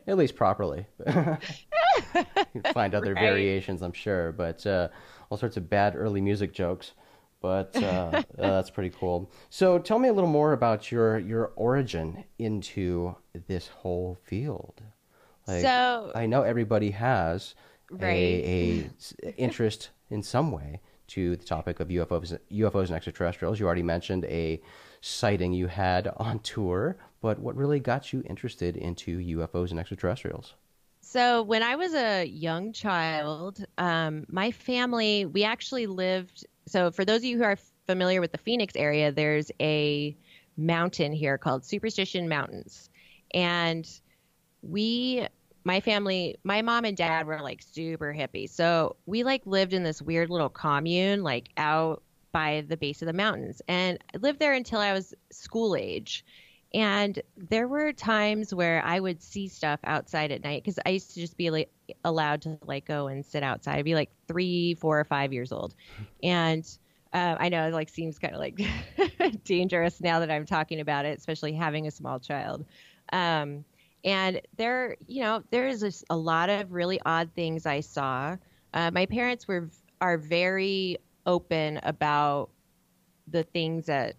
At 0.08 0.17
least 0.17 0.36
properly. 0.36 0.86
you 1.06 1.06
can 2.13 2.63
find 2.73 2.93
other 2.95 3.13
Right. 3.13 3.21
variations, 3.21 3.82
I'm 3.82 3.93
sure, 3.93 4.32
but 4.32 4.65
uh, 4.67 4.89
all 5.29 5.38
sorts 5.38 5.58
of 5.58 5.69
bad 5.69 5.95
early 5.95 6.21
music 6.21 6.53
jokes. 6.53 6.91
But 7.41 7.75
uh, 7.75 7.79
uh, 8.21 8.23
that's 8.38 8.69
pretty 8.69 8.89
cool. 8.97 9.32
So 9.49 9.77
tell 9.79 9.99
me 9.99 10.10
a 10.10 10.13
little 10.13 10.29
more 10.29 10.53
about 10.53 10.91
your 10.91 11.17
your 11.19 11.51
origin 11.56 12.23
into 12.39 13.15
this 13.47 13.67
whole 13.67 14.17
field. 14.23 14.82
Like, 15.47 15.62
So- 15.62 16.12
I 16.15 16.25
know 16.25 16.43
everybody 16.43 16.91
has 16.91 17.56
Right. 18.01 18.12
a, 18.12 18.89
a 19.23 19.36
interest 19.38 19.89
in 20.10 20.23
some 20.23 20.51
way 20.51 20.82
to 21.08 21.36
the 21.36 21.45
topic 21.45 21.79
of 21.79 21.89
UFOs, 21.89 22.38
UFOs 22.51 22.88
and 22.88 22.95
extraterrestrials. 22.95 23.60
You 23.60 23.65
already 23.65 23.84
mentioned 23.84 24.25
a 24.25 24.62
sighting 25.01 25.53
you 25.53 25.67
had 25.67 26.08
on 26.17 26.39
tour, 26.39 26.97
but 27.21 27.39
what 27.39 27.56
really 27.56 27.79
got 27.79 28.13
you 28.13 28.23
interested 28.27 28.77
into 28.77 29.19
UFOs 29.19 29.71
and 29.71 29.79
extraterrestrials? 29.79 30.53
So 31.01 31.43
when 31.43 31.62
I 31.62 31.75
was 31.75 31.93
a 31.93 32.25
young 32.25 32.71
child, 32.71 33.63
um, 33.77 34.25
my 34.29 34.51
family 34.51 35.25
we 35.25 35.43
actually 35.43 35.86
lived. 35.86 36.45
So 36.65 36.91
for 36.91 37.06
those 37.06 37.17
of 37.17 37.25
you 37.25 37.38
who 37.38 37.43
are 37.43 37.58
familiar 37.86 38.21
with 38.21 38.32
the 38.32 38.38
Phoenix 38.38 38.75
area, 38.75 39.12
there's 39.12 39.51
a 39.60 40.15
mountain 40.56 41.12
here 41.12 41.38
called 41.38 41.65
Superstition 41.65 42.29
Mountains, 42.29 42.89
and 43.34 43.88
we, 44.62 45.27
my 45.63 45.80
family, 45.80 46.38
my 46.43 46.62
mom 46.62 46.86
and 46.86 46.97
dad 46.97 47.26
were 47.26 47.41
like 47.41 47.62
super 47.62 48.13
hippie. 48.13 48.49
So 48.49 48.97
we 49.06 49.23
like 49.23 49.45
lived 49.45 49.73
in 49.73 49.84
this 49.84 50.02
weird 50.02 50.30
little 50.30 50.49
commune, 50.49 51.23
like 51.23 51.49
out 51.58 52.04
by 52.32 52.65
the 52.67 52.78
base 52.78 53.02
of 53.02 53.06
the 53.06 53.13
mountains, 53.13 53.62
and 53.67 53.99
I 54.13 54.17
lived 54.17 54.39
there 54.39 54.54
until 54.54 54.80
I 54.80 54.93
was 54.93 55.13
school 55.32 55.76
age. 55.76 56.26
And 56.73 57.21
there 57.38 57.67
were 57.67 57.93
times 57.93 58.52
where 58.52 58.84
I 58.84 58.99
would 58.99 59.21
see 59.21 59.47
stuff 59.47 59.80
outside 59.84 60.32
at 60.32 60.43
night 60.43 60.63
because 60.63 60.80
I 60.88 60.89
used 60.89 61.13
to 61.13 61.19
just 61.19 61.38
be 61.38 61.52
like 61.52 61.69
allowed 62.04 62.41
to 62.41 62.58
like 62.65 62.86
go 62.86 63.06
and 63.08 63.23
sit 63.23 63.43
outside. 63.43 63.78
I'd 63.78 63.86
be 63.86 63.93
like 63.93 64.10
three, 64.28 64.73
four, 64.73 64.99
or 64.99 65.04
five 65.04 65.32
years 65.32 65.52
old, 65.52 65.76
and 66.23 66.65
uh, 67.13 67.36
I 67.39 67.49
know 67.49 67.67
it 67.67 67.73
like 67.73 67.89
seems 67.89 68.17
kind 68.17 68.34
of 68.34 68.39
like 68.39 68.60
dangerous 69.43 70.02
now 70.02 70.19
that 70.19 70.32
I'm 70.32 70.45
talking 70.47 70.80
about 70.80 71.06
it, 71.06 71.17
especially 71.17 71.54
having 71.54 71.86
a 71.86 71.91
small 71.91 72.19
child. 72.19 72.65
Um, 73.12 73.63
and 74.04 74.42
there, 74.58 74.98
you 75.08 75.22
know, 75.22 75.44
there 75.52 75.68
is 75.68 76.04
a 76.10 76.18
lot 76.18 76.50
of 76.50 76.72
really 76.72 77.00
odd 77.06 77.32
things 77.36 77.66
I 77.66 77.82
saw. 77.82 78.38
Uh, 78.74 78.92
my 78.92 79.06
parents 79.06 79.48
were 79.48 79.70
are 80.02 80.18
very 80.18 80.98
open 81.26 81.80
about 81.84 82.50
the 83.28 83.44
things 83.44 83.86
that 83.86 84.16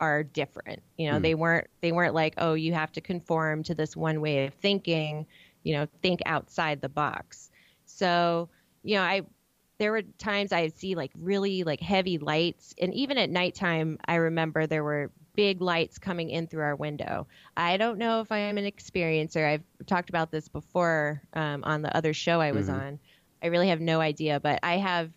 are 0.00 0.22
different. 0.22 0.82
You 0.96 1.10
know, 1.10 1.18
Hmm. 1.18 1.22
they 1.22 1.34
weren't 1.34 1.68
they 1.80 1.92
weren't 1.92 2.14
like, 2.14 2.34
oh, 2.38 2.54
you 2.54 2.72
have 2.74 2.92
to 2.92 3.00
conform 3.00 3.62
to 3.64 3.74
this 3.74 3.96
one 3.96 4.20
way 4.20 4.46
of 4.46 4.54
thinking. 4.54 5.26
You 5.64 5.74
know, 5.74 5.86
think 6.02 6.20
outside 6.26 6.80
the 6.80 6.88
box. 6.88 7.50
So, 7.84 8.48
you 8.82 8.96
know, 8.96 9.02
I 9.02 9.22
there 9.78 9.92
were 9.92 10.02
times 10.02 10.52
I'd 10.52 10.74
see 10.76 10.94
like 10.94 11.12
really 11.16 11.62
like 11.64 11.80
heavy 11.80 12.18
lights, 12.18 12.74
and 12.80 12.92
even 12.94 13.18
at 13.18 13.30
nighttime, 13.30 13.98
I 14.06 14.16
remember 14.16 14.66
there 14.66 14.84
were 14.84 15.10
big 15.38 15.62
lights 15.62 16.00
coming 16.00 16.30
in 16.30 16.48
through 16.48 16.64
our 16.64 16.74
window. 16.74 17.24
I 17.56 17.76
don't 17.76 17.96
know 17.96 18.20
if 18.20 18.32
I 18.32 18.38
am 18.38 18.58
an 18.58 18.64
experiencer. 18.64 19.48
I've 19.48 19.62
talked 19.86 20.08
about 20.08 20.32
this 20.32 20.48
before 20.48 21.22
um, 21.32 21.62
on 21.62 21.80
the 21.80 21.96
other 21.96 22.12
show 22.12 22.40
I 22.40 22.50
was 22.50 22.66
mm-hmm. 22.66 22.80
on. 22.80 22.98
I 23.40 23.46
really 23.46 23.68
have 23.68 23.80
no 23.80 24.00
idea, 24.00 24.40
but 24.40 24.58
I 24.64 24.78
have 24.78 25.12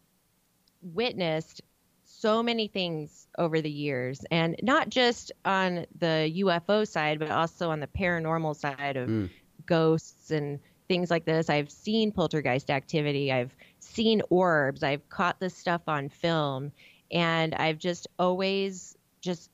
witnessed 0.84 1.64
so 2.04 2.44
many 2.44 2.68
things 2.68 3.26
over 3.40 3.62
the 3.62 3.72
years, 3.72 4.24
and 4.30 4.56
not 4.62 4.90
just 4.90 5.32
on 5.44 5.88
the 5.98 6.32
UFO 6.46 6.88
side, 6.88 7.18
but 7.18 7.32
also 7.32 7.72
on 7.72 7.80
the 7.80 7.88
paranormal 7.88 8.56
side 8.56 8.98
of 8.98 9.10
mm. 9.10 9.28
ghosts 9.66 10.30
and 10.30 10.60
things 10.88 11.10
like 11.10 11.26
this. 11.26 11.50
I've 11.50 11.72
seen 11.72 12.12
poltergeist 12.12 12.70
activity. 12.70 13.32
I've 13.32 13.56
seen 13.80 14.22
orbs. 14.30 14.84
I've 14.84 15.10
caught 15.10 15.40
this 15.40 15.58
stuff 15.58 15.82
on 15.88 16.10
film, 16.10 16.72
and 17.10 17.56
I've 17.56 17.80
just 17.80 18.08
always 18.20 18.96
just 19.22 19.51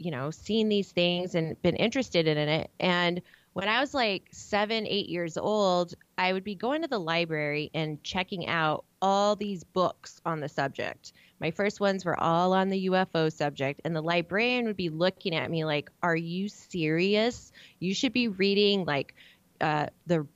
you 0.00 0.10
know 0.10 0.30
seen 0.30 0.68
these 0.68 0.90
things 0.90 1.34
and 1.34 1.60
been 1.62 1.76
interested 1.76 2.26
in 2.26 2.36
it. 2.36 2.70
And 2.80 3.22
when 3.52 3.68
I 3.68 3.80
was 3.80 3.94
like 3.94 4.28
seven, 4.32 4.86
eight 4.86 5.08
years 5.08 5.36
old, 5.36 5.94
I 6.16 6.32
would 6.32 6.44
be 6.44 6.54
going 6.54 6.82
to 6.82 6.88
the 6.88 7.00
library 7.00 7.70
and 7.74 8.02
checking 8.02 8.46
out 8.46 8.84
all 9.02 9.36
these 9.36 9.64
books 9.64 10.20
on 10.24 10.40
the 10.40 10.48
subject. 10.48 11.12
My 11.40 11.50
first 11.50 11.80
ones 11.80 12.04
were 12.04 12.18
all 12.18 12.52
on 12.52 12.68
the 12.68 12.88
UFO 12.88 13.32
subject, 13.32 13.80
and 13.84 13.94
the 13.94 14.02
librarian 14.02 14.66
would 14.66 14.76
be 14.76 14.88
looking 14.88 15.34
at 15.34 15.50
me 15.50 15.64
like, 15.64 15.90
Are 16.02 16.16
you 16.16 16.48
serious? 16.48 17.52
You 17.78 17.94
should 17.94 18.12
be 18.12 18.28
reading 18.28 18.84
like 18.84 19.14
uh, 19.60 19.86
the 20.06 20.26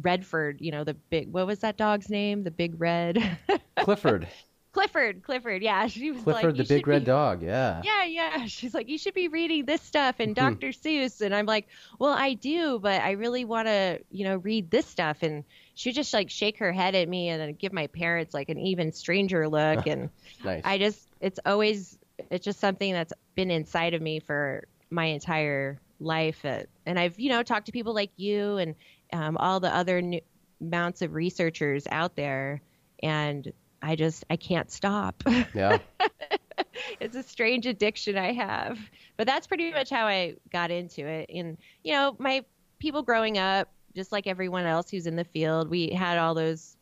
Redford, 0.00 0.60
you 0.60 0.70
know, 0.70 0.84
the 0.84 0.94
big, 0.94 1.30
what 1.30 1.46
was 1.46 1.58
that 1.60 1.76
dog's 1.76 2.08
name? 2.08 2.44
The 2.44 2.50
big 2.50 2.80
red. 2.80 3.38
Clifford. 3.76 4.28
Clifford, 4.72 5.22
Clifford, 5.22 5.62
yeah. 5.62 5.86
She 5.92 6.10
was 6.10 6.22
Clifford, 6.22 6.56
like, 6.56 6.66
the 6.66 6.74
big 6.74 6.86
red 6.86 7.02
be, 7.02 7.06
dog, 7.06 7.42
yeah. 7.42 7.82
Yeah, 7.84 8.04
yeah. 8.04 8.46
She's 8.46 8.74
like, 8.74 8.88
you 8.88 8.98
should 8.98 9.14
be 9.14 9.28
reading 9.28 9.66
this 9.66 9.82
stuff 9.82 10.16
and 10.18 10.30
hmm. 10.30 10.34
Dr. 10.34 10.68
Seuss. 10.68 11.20
And 11.20 11.34
I'm 11.34 11.46
like, 11.46 11.68
well, 11.98 12.12
I 12.12 12.34
do, 12.34 12.78
but 12.78 13.02
I 13.02 13.12
really 13.12 13.44
want 13.44 13.68
to, 13.68 14.00
you 14.10 14.24
know, 14.24 14.36
read 14.36 14.70
this 14.70 14.86
stuff. 14.86 15.22
And 15.22 15.44
she 15.74 15.90
would 15.90 15.96
just 15.96 16.12
like 16.12 16.30
shake 16.30 16.58
her 16.58 16.72
head 16.72 16.94
at 16.94 17.08
me 17.08 17.28
and 17.28 17.40
then 17.40 17.52
give 17.54 17.72
my 17.72 17.86
parents 17.86 18.34
like 18.34 18.48
an 18.48 18.58
even 18.58 18.92
stranger 18.92 19.48
look. 19.48 19.86
And 19.92 20.08
nice. 20.44 20.62
I 20.64 20.78
just, 20.78 21.08
it's 21.20 21.38
always, 21.44 21.98
it's 22.30 22.44
just 22.44 22.60
something 22.60 22.92
that's 22.92 23.12
been 23.34 23.50
inside 23.50 23.94
of 23.94 24.00
me 24.00 24.20
for 24.20 24.64
my 24.90 25.04
entire 25.06 25.80
life. 26.00 26.44
And 26.44 26.98
I've, 26.98 27.18
you 27.18 27.28
know, 27.28 27.42
talked 27.42 27.66
to 27.66 27.72
people 27.72 27.94
like 27.94 28.10
you 28.16 28.56
and 28.56 28.74
um, 29.12 29.36
all 29.38 29.60
the 29.60 29.74
other 29.74 30.00
new 30.00 30.20
amounts 30.60 31.02
of 31.02 31.14
researchers 31.14 31.86
out 31.90 32.16
there. 32.16 32.62
And 33.02 33.52
I 33.82 33.96
just 33.96 34.24
I 34.30 34.36
can't 34.36 34.70
stop. 34.70 35.22
Yeah. 35.54 35.78
it's 37.00 37.16
a 37.16 37.22
strange 37.22 37.66
addiction 37.66 38.16
I 38.16 38.32
have. 38.32 38.78
But 39.16 39.26
that's 39.26 39.46
pretty 39.46 39.72
much 39.72 39.90
how 39.90 40.06
I 40.06 40.36
got 40.50 40.70
into 40.70 41.06
it. 41.06 41.30
And 41.34 41.58
you 41.82 41.92
know, 41.92 42.16
my 42.18 42.44
people 42.78 43.02
growing 43.02 43.38
up, 43.38 43.68
just 43.94 44.12
like 44.12 44.26
everyone 44.26 44.64
else 44.64 44.90
who's 44.90 45.06
in 45.06 45.16
the 45.16 45.24
field, 45.24 45.68
we 45.68 45.90
had 45.90 46.18
all 46.18 46.34
those 46.34 46.76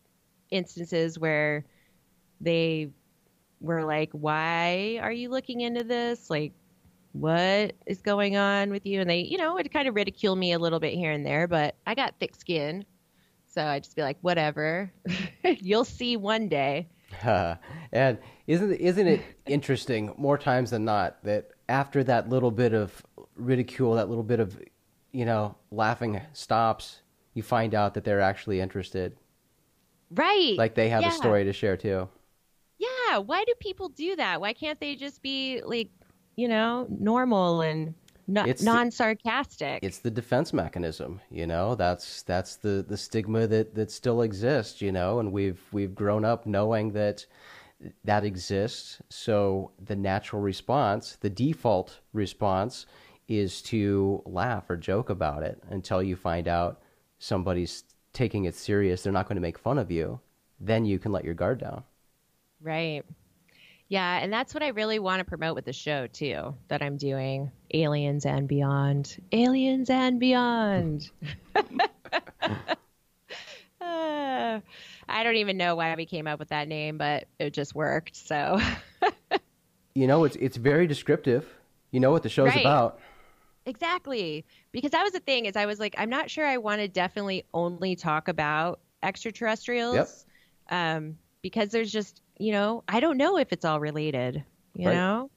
instances 0.50 1.18
where 1.18 1.64
they 2.40 2.90
were 3.60 3.84
like, 3.84 4.10
"Why 4.12 4.98
are 5.02 5.12
you 5.12 5.30
looking 5.30 5.60
into 5.62 5.84
this? 5.84 6.30
Like 6.30 6.52
what 7.12 7.72
is 7.86 8.00
going 8.02 8.36
on 8.36 8.70
with 8.70 8.86
you?" 8.86 9.00
And 9.00 9.10
they, 9.10 9.20
you 9.20 9.38
know, 9.38 9.54
would 9.54 9.72
kind 9.72 9.88
of 9.88 9.94
ridicule 9.94 10.36
me 10.36 10.52
a 10.52 10.58
little 10.58 10.80
bit 10.80 10.94
here 10.94 11.12
and 11.12 11.24
there, 11.24 11.48
but 11.48 11.74
I 11.86 11.94
got 11.94 12.14
thick 12.20 12.34
skin. 12.36 12.84
So 13.50 13.62
I'd 13.62 13.82
just 13.82 13.96
be 13.96 14.02
like, 14.02 14.18
whatever, 14.20 14.92
you'll 15.44 15.84
see 15.84 16.16
one 16.16 16.48
day. 16.48 16.88
and 17.22 18.18
isn't 18.46 18.72
isn't 18.72 19.06
it 19.08 19.20
interesting 19.46 20.14
more 20.16 20.38
times 20.38 20.70
than 20.70 20.84
not 20.84 21.22
that 21.24 21.50
after 21.68 22.04
that 22.04 22.28
little 22.28 22.52
bit 22.52 22.72
of 22.72 23.04
ridicule, 23.34 23.94
that 23.94 24.08
little 24.08 24.22
bit 24.22 24.38
of 24.38 24.60
you 25.10 25.24
know 25.24 25.56
laughing 25.72 26.20
stops, 26.32 27.00
you 27.34 27.42
find 27.42 27.74
out 27.74 27.94
that 27.94 28.04
they're 28.04 28.20
actually 28.20 28.60
interested. 28.60 29.16
Right. 30.12 30.54
Like 30.56 30.76
they 30.76 30.88
have 30.88 31.02
yeah. 31.02 31.08
a 31.08 31.12
story 31.12 31.44
to 31.44 31.52
share 31.52 31.76
too. 31.76 32.08
Yeah. 32.78 33.18
Why 33.18 33.44
do 33.44 33.52
people 33.58 33.88
do 33.88 34.14
that? 34.16 34.40
Why 34.40 34.52
can't 34.52 34.78
they 34.78 34.94
just 34.94 35.22
be 35.22 35.60
like, 35.64 35.90
you 36.36 36.46
know, 36.46 36.86
normal 36.88 37.60
and 37.62 37.94
no, 38.26 38.52
non-sarcastic. 38.62 39.80
It's 39.82 39.98
the 39.98 40.10
defense 40.10 40.52
mechanism, 40.52 41.20
you 41.30 41.46
know. 41.46 41.74
That's 41.74 42.22
that's 42.22 42.56
the, 42.56 42.84
the 42.86 42.96
stigma 42.96 43.46
that, 43.46 43.74
that 43.74 43.90
still 43.90 44.22
exists, 44.22 44.80
you 44.80 44.92
know, 44.92 45.20
and 45.20 45.32
we've 45.32 45.60
we've 45.72 45.94
grown 45.94 46.24
up 46.24 46.46
knowing 46.46 46.92
that 46.92 47.26
that 48.04 48.24
exists. 48.24 49.00
So 49.08 49.72
the 49.84 49.96
natural 49.96 50.42
response, 50.42 51.16
the 51.20 51.30
default 51.30 52.00
response, 52.12 52.86
is 53.28 53.62
to 53.62 54.22
laugh 54.26 54.68
or 54.68 54.76
joke 54.76 55.10
about 55.10 55.42
it 55.42 55.62
until 55.70 56.02
you 56.02 56.16
find 56.16 56.48
out 56.48 56.82
somebody's 57.18 57.84
taking 58.12 58.44
it 58.44 58.54
serious. 58.54 59.02
They're 59.02 59.12
not 59.12 59.26
going 59.26 59.36
to 59.36 59.42
make 59.42 59.58
fun 59.58 59.78
of 59.78 59.90
you. 59.90 60.20
Then 60.58 60.84
you 60.84 60.98
can 60.98 61.12
let 61.12 61.24
your 61.24 61.34
guard 61.34 61.60
down. 61.60 61.84
Right. 62.60 63.04
Yeah, 63.90 64.18
and 64.18 64.32
that's 64.32 64.54
what 64.54 64.62
I 64.62 64.68
really 64.68 64.98
want 64.98 65.18
to 65.20 65.24
promote 65.24 65.54
with 65.54 65.66
the 65.66 65.72
show 65.72 66.06
too 66.06 66.54
that 66.68 66.80
I'm 66.80 66.96
doing. 66.96 67.50
Aliens 67.74 68.24
and 68.24 68.48
Beyond. 68.48 69.22
Aliens 69.32 69.90
and 69.90 70.18
Beyond. 70.18 71.10
uh, 71.54 71.60
I 75.08 75.24
don't 75.24 75.36
even 75.36 75.56
know 75.58 75.74
why 75.74 75.94
we 75.96 76.06
came 76.06 76.26
up 76.26 76.38
with 76.38 76.48
that 76.48 76.68
name, 76.68 76.96
but 76.96 77.26
it 77.38 77.52
just 77.52 77.74
worked. 77.74 78.16
So 78.16 78.60
You 79.94 80.06
know, 80.06 80.24
it's 80.24 80.36
it's 80.36 80.56
very 80.56 80.86
descriptive. 80.86 81.46
You 81.90 82.00
know 82.00 82.10
what 82.10 82.22
the 82.22 82.28
show's 82.28 82.48
right. 82.48 82.60
about. 82.60 83.00
Exactly. 83.66 84.44
Because 84.72 84.92
that 84.92 85.02
was 85.02 85.12
the 85.12 85.20
thing 85.20 85.46
is 85.46 85.56
I 85.56 85.66
was 85.66 85.80
like, 85.80 85.94
I'm 85.98 86.08
not 86.08 86.30
sure 86.30 86.46
I 86.46 86.56
want 86.56 86.80
to 86.80 86.88
definitely 86.88 87.44
only 87.52 87.96
talk 87.96 88.28
about 88.28 88.80
extraterrestrials. 89.02 89.96
Yep. 89.96 90.08
Um, 90.70 91.18
because 91.42 91.70
there's 91.70 91.90
just 91.90 92.22
you 92.40 92.52
know, 92.52 92.82
I 92.88 93.00
don't 93.00 93.18
know 93.18 93.36
if 93.36 93.52
it's 93.52 93.64
all 93.64 93.80
related. 93.80 94.42
You 94.74 94.88
right. 94.88 94.94
know, 94.94 95.30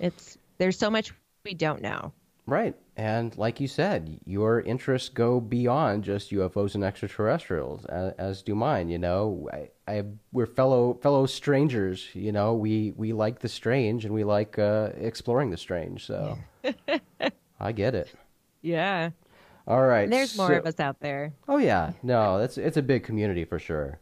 it's 0.00 0.36
there's 0.58 0.78
so 0.78 0.90
much 0.90 1.12
we 1.44 1.54
don't 1.54 1.80
know. 1.80 2.12
Right. 2.46 2.74
And 2.96 3.36
like 3.38 3.60
you 3.60 3.68
said, 3.68 4.18
your 4.26 4.60
interests 4.60 5.08
go 5.08 5.40
beyond 5.40 6.04
just 6.04 6.32
UFOs 6.32 6.74
and 6.74 6.82
extraterrestrials, 6.82 7.84
as, 7.86 8.12
as 8.18 8.42
do 8.42 8.54
mine. 8.54 8.88
You 8.88 8.98
know, 8.98 9.48
I, 9.52 9.70
I, 9.90 10.04
we're 10.32 10.46
fellow 10.46 10.98
fellow 11.00 11.26
strangers. 11.26 12.08
You 12.12 12.32
know, 12.32 12.54
we 12.54 12.92
we 12.96 13.12
like 13.12 13.38
the 13.38 13.48
strange 13.48 14.04
and 14.04 14.12
we 14.12 14.24
like 14.24 14.58
uh, 14.58 14.90
exploring 14.96 15.50
the 15.50 15.56
strange. 15.56 16.04
So 16.04 16.36
I 17.60 17.72
get 17.72 17.94
it. 17.94 18.12
Yeah. 18.60 19.10
All 19.66 19.82
right. 19.82 20.10
There's 20.10 20.36
more 20.36 20.52
of 20.52 20.66
us 20.66 20.80
out 20.80 20.98
there. 21.00 21.32
Oh 21.48 21.58
yeah, 21.58 21.92
no, 22.02 22.38
that's 22.38 22.58
it's 22.58 22.76
a 22.76 22.82
big 22.82 23.04
community 23.04 23.44
for 23.44 23.60
sure. 23.60 24.00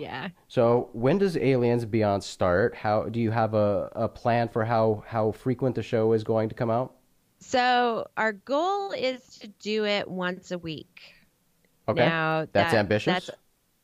Yeah. 0.00 0.28
So 0.48 0.88
when 0.92 1.18
does 1.18 1.36
Aliens 1.36 1.84
Beyond 1.84 2.24
start? 2.24 2.74
How 2.74 3.04
do 3.04 3.20
you 3.20 3.30
have 3.30 3.54
a, 3.54 3.90
a 3.94 4.08
plan 4.08 4.48
for 4.48 4.64
how, 4.64 5.04
how 5.06 5.32
frequent 5.32 5.74
the 5.74 5.82
show 5.82 6.12
is 6.14 6.24
going 6.24 6.48
to 6.48 6.54
come 6.54 6.70
out? 6.70 6.94
So 7.38 8.06
our 8.16 8.32
goal 8.32 8.92
is 8.92 9.20
to 9.40 9.48
do 9.48 9.84
it 9.84 10.08
once 10.08 10.50
a 10.50 10.58
week. 10.58 11.14
Okay. 11.88 12.06
Now 12.06 12.46
that's 12.52 12.72
that, 12.72 12.78
ambitious. 12.78 13.26
That's, 13.26 13.30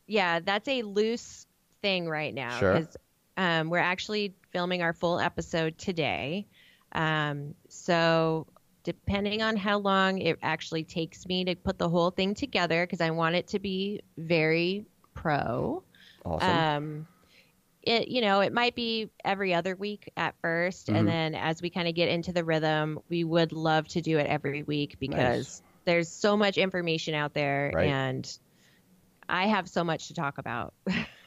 yeah, 0.07 0.41
that's 0.41 0.69
a 0.69 0.83
loose 0.83 1.47
thing 1.83 2.09
right 2.09 2.35
now 2.35 2.59
sure. 2.59 2.73
because 2.75 2.97
um, 3.37 3.69
we're 3.69 3.79
actually 3.79 4.35
filming 4.53 4.83
our 4.83 4.93
full 4.93 5.21
episode 5.21 5.77
today. 5.77 6.47
Um, 6.93 7.55
so 7.69 8.47
depending 8.85 9.43
on 9.43 9.57
how 9.57 9.79
long 9.79 10.19
it 10.19 10.39
actually 10.43 10.85
takes 10.85 11.27
me 11.27 11.45
to 11.45 11.55
put 11.57 11.77
the 11.77 11.89
whole 11.89 12.11
thing 12.11 12.35
together, 12.35 12.87
because 12.87 13.01
I 13.01 13.11
want 13.11 13.35
it 13.35 13.49
to 13.49 13.59
be 13.59 14.01
very 14.17 14.87
pro. 15.13 15.83
Awesome. 16.27 16.51
Um, 16.51 17.07
it 17.83 18.09
you 18.09 18.21
know 18.21 18.41
it 18.41 18.53
might 18.53 18.75
be 18.75 19.11
every 19.25 19.55
other 19.55 19.77
week 19.77 20.11
at 20.17 20.35
1st 20.43 20.87
mm-hmm. 20.87 20.97
and 20.97 21.09
then 21.09 21.35
as 21.37 21.63
we 21.63 21.71
kind 21.71 21.87
of 21.87 21.95
get 21.95 22.09
into 22.09 22.33
the 22.33 22.45
rhythm, 22.45 22.99
we 23.09 23.25
would 23.25 23.53
love 23.53 23.87
to 23.89 24.01
do 24.01 24.19
it 24.19 24.27
every 24.27 24.65
week 24.65 24.97
because 24.99 25.17
nice. 25.17 25.63
there's 25.85 26.09
so 26.09 26.37
much 26.37 26.59
information 26.59 27.15
out 27.15 27.33
there 27.33 27.71
right. 27.75 27.89
and 27.89 28.39
I 29.29 29.47
have 29.47 29.69
so 29.69 29.85
much 29.85 30.09
to 30.09 30.15
talk 30.15 30.39
about. 30.39 30.75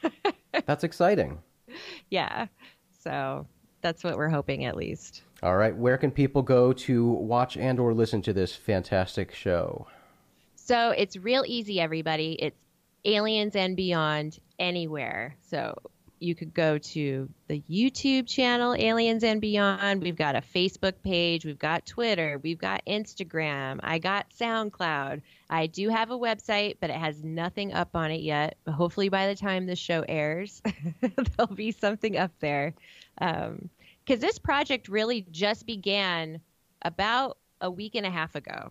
that's 0.66 0.84
exciting. 0.84 1.38
Yeah. 2.08 2.46
So 3.02 3.46
that's 3.80 4.04
what 4.04 4.16
we're 4.16 4.28
hoping 4.28 4.64
at 4.64 4.76
least. 4.76 5.22
All 5.42 5.56
right, 5.56 5.74
where 5.74 5.96
can 5.96 6.10
people 6.10 6.42
go 6.42 6.72
to 6.72 7.06
watch 7.06 7.56
and 7.56 7.80
or 7.80 7.94
listen 7.94 8.20
to 8.22 8.32
this 8.32 8.54
fantastic 8.54 9.34
show? 9.34 9.86
So 10.54 10.90
it's 10.90 11.16
real 11.16 11.44
easy 11.46 11.80
everybody. 11.80 12.32
It's 12.32 12.56
Aliens 13.04 13.56
and 13.56 13.76
Beyond 13.76 14.38
anywhere. 14.58 15.36
So 15.48 15.74
you 16.20 16.34
could 16.34 16.52
go 16.52 16.76
to 16.76 17.28
the 17.48 17.62
YouTube 17.68 18.28
channel 18.28 18.74
Aliens 18.74 19.24
and 19.24 19.40
Beyond. 19.40 20.02
We've 20.02 20.16
got 20.16 20.36
a 20.36 20.42
Facebook 20.42 20.92
page, 21.02 21.44
we've 21.44 21.58
got 21.58 21.86
Twitter, 21.86 22.38
we've 22.42 22.58
got 22.58 22.84
Instagram, 22.86 23.80
I 23.82 23.98
got 23.98 24.26
SoundCloud. 24.38 25.22
I 25.48 25.66
do 25.66 25.88
have 25.88 26.10
a 26.10 26.18
website, 26.18 26.76
but 26.78 26.90
it 26.90 26.96
has 26.96 27.24
nothing 27.24 27.72
up 27.72 27.96
on 27.96 28.10
it 28.10 28.20
yet. 28.20 28.58
But 28.64 28.72
hopefully 28.72 29.08
by 29.08 29.26
the 29.26 29.34
time 29.34 29.66
the 29.66 29.76
show 29.76 30.04
airs, 30.06 30.62
there'll 31.00 31.54
be 31.54 31.72
something 31.72 32.18
up 32.18 32.32
there. 32.40 32.74
Because 33.18 33.40
um, 33.44 33.70
this 34.20 34.38
project 34.38 34.88
really 34.88 35.26
just 35.30 35.66
began 35.66 36.40
about 36.82 37.38
a 37.62 37.70
week 37.70 37.94
and 37.94 38.06
a 38.06 38.10
half 38.10 38.34
ago. 38.34 38.70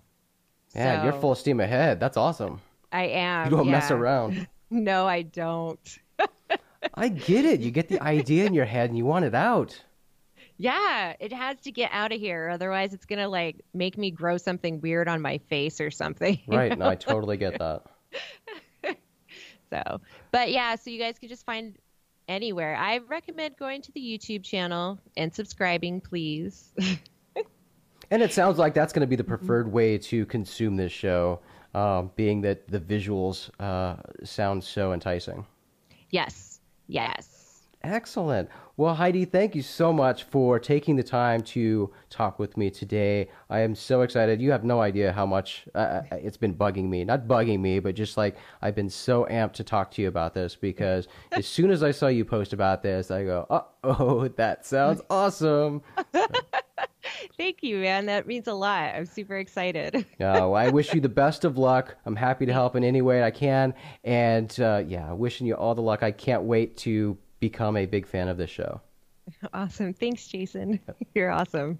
Yeah, 0.75 0.99
So, 0.99 1.03
you're 1.03 1.19
full 1.19 1.35
steam 1.35 1.59
ahead. 1.59 1.99
That's 1.99 2.15
awesome. 2.15 2.61
I 2.91 3.03
am. 3.03 3.49
You 3.49 3.57
don't 3.57 3.71
mess 3.71 3.91
around. 3.91 4.47
No, 4.71 5.07
I 5.07 5.23
don't. 5.23 5.97
I 6.93 7.07
get 7.09 7.43
it. 7.43 7.59
You 7.59 7.71
get 7.71 7.87
the 7.87 7.99
idea 8.03 8.45
in 8.45 8.53
your 8.53 8.65
head 8.65 8.91
and 8.91 8.95
you 8.95 9.03
want 9.03 9.25
it 9.25 9.33
out. 9.33 9.81
Yeah, 10.57 11.15
it 11.19 11.33
has 11.33 11.57
to 11.61 11.71
get 11.71 11.89
out 11.91 12.11
of 12.11 12.19
here. 12.19 12.49
Otherwise, 12.49 12.93
it's 12.93 13.07
gonna 13.07 13.27
like 13.27 13.65
make 13.73 13.97
me 13.97 14.11
grow 14.11 14.37
something 14.37 14.79
weird 14.79 15.07
on 15.07 15.23
my 15.23 15.39
face 15.49 15.81
or 15.81 15.89
something. 15.89 16.39
Right. 16.47 16.77
No, 16.77 16.87
I 16.87 16.93
totally 16.93 17.37
get 17.37 17.57
that. 17.57 17.81
So, 19.71 20.01
but 20.31 20.51
yeah, 20.51 20.75
so 20.75 20.89
you 20.89 20.99
guys 20.99 21.19
can 21.19 21.29
just 21.29 21.45
find 21.45 21.75
anywhere. 22.27 22.75
I 22.75 22.97
recommend 23.07 23.55
going 23.57 23.83
to 23.83 23.91
the 23.91 24.01
YouTube 24.01 24.43
channel 24.43 24.99
and 25.15 25.33
subscribing, 25.33 26.01
please. 26.01 26.73
And 28.11 28.23
it 28.23 28.33
sounds 28.33 28.57
like 28.57 28.73
that's 28.73 28.91
going 28.91 29.01
to 29.01 29.07
be 29.07 29.15
the 29.15 29.23
preferred 29.23 29.71
way 29.71 29.97
to 29.99 30.25
consume 30.25 30.75
this 30.75 30.91
show, 30.91 31.41
um, 31.73 32.11
being 32.15 32.41
that 32.41 32.67
the 32.67 32.79
visuals 32.79 33.49
uh, 33.59 33.97
sound 34.23 34.63
so 34.63 34.93
enticing. 34.93 35.45
yes, 36.09 36.59
yes. 36.87 37.39
Excellent. 37.81 38.49
Well, 38.75 38.93
Heidi, 38.93 39.23
thank 39.23 39.55
you 39.55 39.61
so 39.61 39.93
much 39.93 40.23
for 40.23 40.59
taking 40.59 40.97
the 40.97 41.03
time 41.03 41.41
to 41.43 41.89
talk 42.09 42.37
with 42.37 42.57
me 42.57 42.69
today. 42.69 43.29
I 43.49 43.59
am 43.59 43.73
so 43.73 44.01
excited. 44.01 44.41
You 44.41 44.51
have 44.51 44.65
no 44.65 44.81
idea 44.81 45.13
how 45.13 45.25
much 45.25 45.65
uh, 45.75 46.01
it's 46.11 46.35
been 46.35 46.53
bugging 46.53 46.89
me. 46.89 47.05
Not 47.05 47.25
bugging 47.25 47.61
me, 47.61 47.79
but 47.79 47.95
just 47.95 48.17
like 48.17 48.35
I've 48.61 48.75
been 48.75 48.89
so 48.89 49.25
amped 49.31 49.53
to 49.53 49.63
talk 49.63 49.91
to 49.91 50.01
you 50.01 50.09
about 50.09 50.33
this 50.33 50.55
because 50.55 51.07
as 51.31 51.47
soon 51.47 51.71
as 51.71 51.81
I 51.81 51.91
saw 51.91 52.07
you 52.07 52.25
post 52.25 52.51
about 52.51 52.83
this, 52.83 53.11
I 53.11 53.23
go, 53.23 53.47
uh 53.49 53.61
oh, 53.85 54.27
that 54.27 54.65
sounds 54.65 55.01
awesome. 55.09 55.81
Thank 57.37 57.63
you, 57.63 57.77
man. 57.79 58.05
That 58.07 58.27
means 58.27 58.47
a 58.47 58.53
lot. 58.53 58.95
I'm 58.95 59.05
super 59.05 59.37
excited. 59.37 60.05
No, 60.19 60.53
I 60.53 60.69
wish 60.69 60.93
you 60.93 60.99
the 60.99 61.07
best 61.07 61.45
of 61.45 61.57
luck. 61.57 61.95
I'm 62.05 62.15
happy 62.15 62.45
to 62.45 62.51
help 62.51 62.75
in 62.75 62.83
any 62.83 63.01
way 63.01 63.23
I 63.23 63.31
can. 63.31 63.73
And 64.03 64.57
uh, 64.59 64.83
yeah, 64.85 65.13
wishing 65.13 65.47
you 65.47 65.55
all 65.55 65.75
the 65.75 65.81
luck. 65.81 66.03
I 66.03 66.11
can't 66.11 66.43
wait 66.43 66.75
to 66.77 67.17
become 67.39 67.77
a 67.77 67.85
big 67.85 68.05
fan 68.05 68.27
of 68.27 68.37
this 68.37 68.49
show. 68.49 68.81
awesome. 69.53 69.93
Thanks, 69.93 70.27
Jason. 70.27 70.79
You're 71.15 71.31
awesome. 71.31 71.79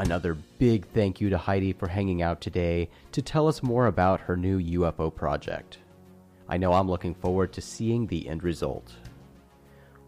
Another 0.00 0.32
big 0.58 0.86
thank 0.94 1.20
you 1.20 1.28
to 1.28 1.36
Heidi 1.36 1.74
for 1.74 1.86
hanging 1.86 2.22
out 2.22 2.40
today 2.40 2.88
to 3.12 3.20
tell 3.20 3.46
us 3.46 3.62
more 3.62 3.86
about 3.86 4.18
her 4.18 4.34
new 4.34 4.58
UFO 4.80 5.14
project. 5.14 5.76
I 6.48 6.56
know 6.56 6.72
I'm 6.72 6.88
looking 6.88 7.14
forward 7.14 7.52
to 7.52 7.60
seeing 7.60 8.06
the 8.06 8.26
end 8.26 8.42
result. 8.42 8.94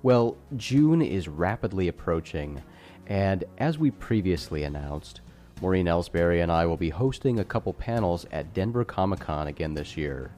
Well, 0.02 0.38
June 0.56 1.02
is 1.02 1.28
rapidly 1.28 1.88
approaching, 1.88 2.62
and 3.08 3.44
as 3.58 3.76
we 3.76 3.90
previously 3.90 4.62
announced, 4.62 5.20
Maureen 5.60 5.88
Elsberry 5.88 6.42
and 6.42 6.50
I 6.50 6.64
will 6.64 6.78
be 6.78 6.88
hosting 6.88 7.40
a 7.40 7.44
couple 7.44 7.74
panels 7.74 8.24
at 8.32 8.54
Denver 8.54 8.86
Comic 8.86 9.20
Con 9.20 9.48
again 9.48 9.74
this 9.74 9.94
year. 9.94 10.30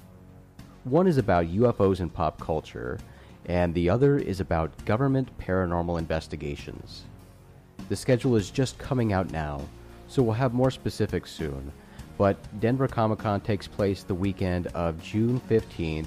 One 0.82 1.06
is 1.06 1.16
about 1.16 1.46
UFOs 1.46 2.00
and 2.00 2.12
pop 2.12 2.40
culture, 2.40 2.98
and 3.46 3.72
the 3.72 3.88
other 3.88 4.18
is 4.18 4.40
about 4.40 4.84
government 4.84 5.28
paranormal 5.38 6.00
investigations. 6.00 7.04
The 7.88 7.96
schedule 7.96 8.36
is 8.36 8.50
just 8.50 8.78
coming 8.78 9.12
out 9.12 9.30
now, 9.30 9.60
so 10.08 10.22
we'll 10.22 10.34
have 10.34 10.54
more 10.54 10.70
specifics 10.70 11.30
soon. 11.30 11.72
But 12.16 12.36
Denver 12.60 12.88
Comic 12.88 13.18
Con 13.18 13.40
takes 13.40 13.66
place 13.66 14.02
the 14.02 14.14
weekend 14.14 14.68
of 14.68 15.02
June 15.02 15.40
15th. 15.48 16.06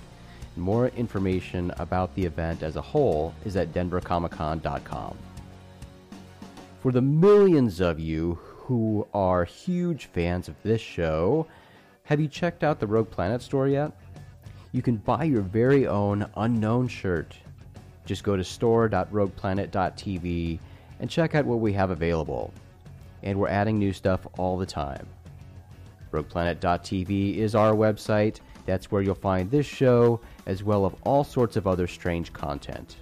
More 0.55 0.87
information 0.89 1.71
about 1.77 2.13
the 2.15 2.25
event 2.25 2.63
as 2.63 2.77
a 2.77 2.81
whole 2.81 3.33
is 3.45 3.55
at 3.57 3.73
denvercomiccon.com. 3.73 5.17
For 6.81 6.91
the 6.91 7.01
millions 7.01 7.79
of 7.79 7.99
you 7.99 8.39
who 8.41 9.07
are 9.13 9.43
huge 9.43 10.07
fans 10.07 10.47
of 10.47 10.55
this 10.63 10.81
show, 10.81 11.45
have 12.03 12.19
you 12.19 12.27
checked 12.27 12.63
out 12.63 12.79
the 12.79 12.87
Rogue 12.87 13.11
Planet 13.11 13.41
store 13.41 13.67
yet? 13.67 13.91
You 14.71 14.81
can 14.81 14.97
buy 14.97 15.25
your 15.25 15.41
very 15.41 15.87
own 15.87 16.27
unknown 16.37 16.87
shirt. 16.87 17.35
Just 18.05 18.23
go 18.23 18.35
to 18.35 18.43
store.rogueplanet.tv 18.43 20.59
and 20.99 21.09
check 21.09 21.35
out 21.35 21.45
what 21.45 21.59
we 21.59 21.73
have 21.73 21.89
available. 21.89 22.53
And 23.23 23.39
we're 23.39 23.49
adding 23.49 23.79
new 23.79 23.93
stuff 23.93 24.27
all 24.37 24.57
the 24.57 24.65
time. 24.65 25.07
RoguePlanet.tv 26.11 27.37
is 27.37 27.55
our 27.55 27.73
website. 27.73 28.39
That's 28.65 28.91
where 28.91 29.01
you'll 29.01 29.15
find 29.15 29.49
this 29.49 29.65
show, 29.65 30.19
as 30.45 30.63
well 30.63 30.85
as 30.85 30.93
all 31.03 31.23
sorts 31.23 31.55
of 31.55 31.67
other 31.67 31.87
strange 31.87 32.33
content. 32.33 32.97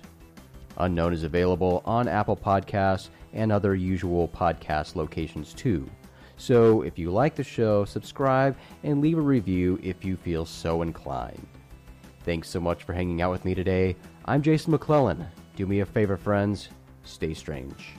Unknown 0.77 1.13
is 1.13 1.23
available 1.23 1.81
on 1.86 2.08
Apple 2.08 2.36
Podcasts 2.36 3.10
and 3.34 3.51
other 3.51 3.75
usual 3.75 4.27
podcast 4.27 4.95
locations 4.95 5.53
too. 5.53 5.89
So 6.38 6.81
if 6.81 6.99
you 6.99 7.12
like 7.12 7.36
the 7.36 7.43
show, 7.43 7.86
subscribe 7.86 8.58
and 8.84 9.01
leave 9.01 9.17
a 9.17 9.21
review 9.21 9.79
if 9.81 10.03
you 10.03 10.17
feel 10.17 10.45
so 10.45 10.81
inclined. 10.81 11.47
Thanks 12.23 12.49
so 12.49 12.60
much 12.60 12.84
for 12.84 12.93
hanging 12.93 13.21
out 13.21 13.31
with 13.31 13.45
me 13.45 13.55
today. 13.55 13.95
I'm 14.25 14.41
Jason 14.41 14.71
McClellan. 14.71 15.25
Do 15.55 15.65
me 15.65 15.79
a 15.79 15.86
favor, 15.86 16.17
friends. 16.17 16.69
Stay 17.05 17.33
strange. 17.33 17.93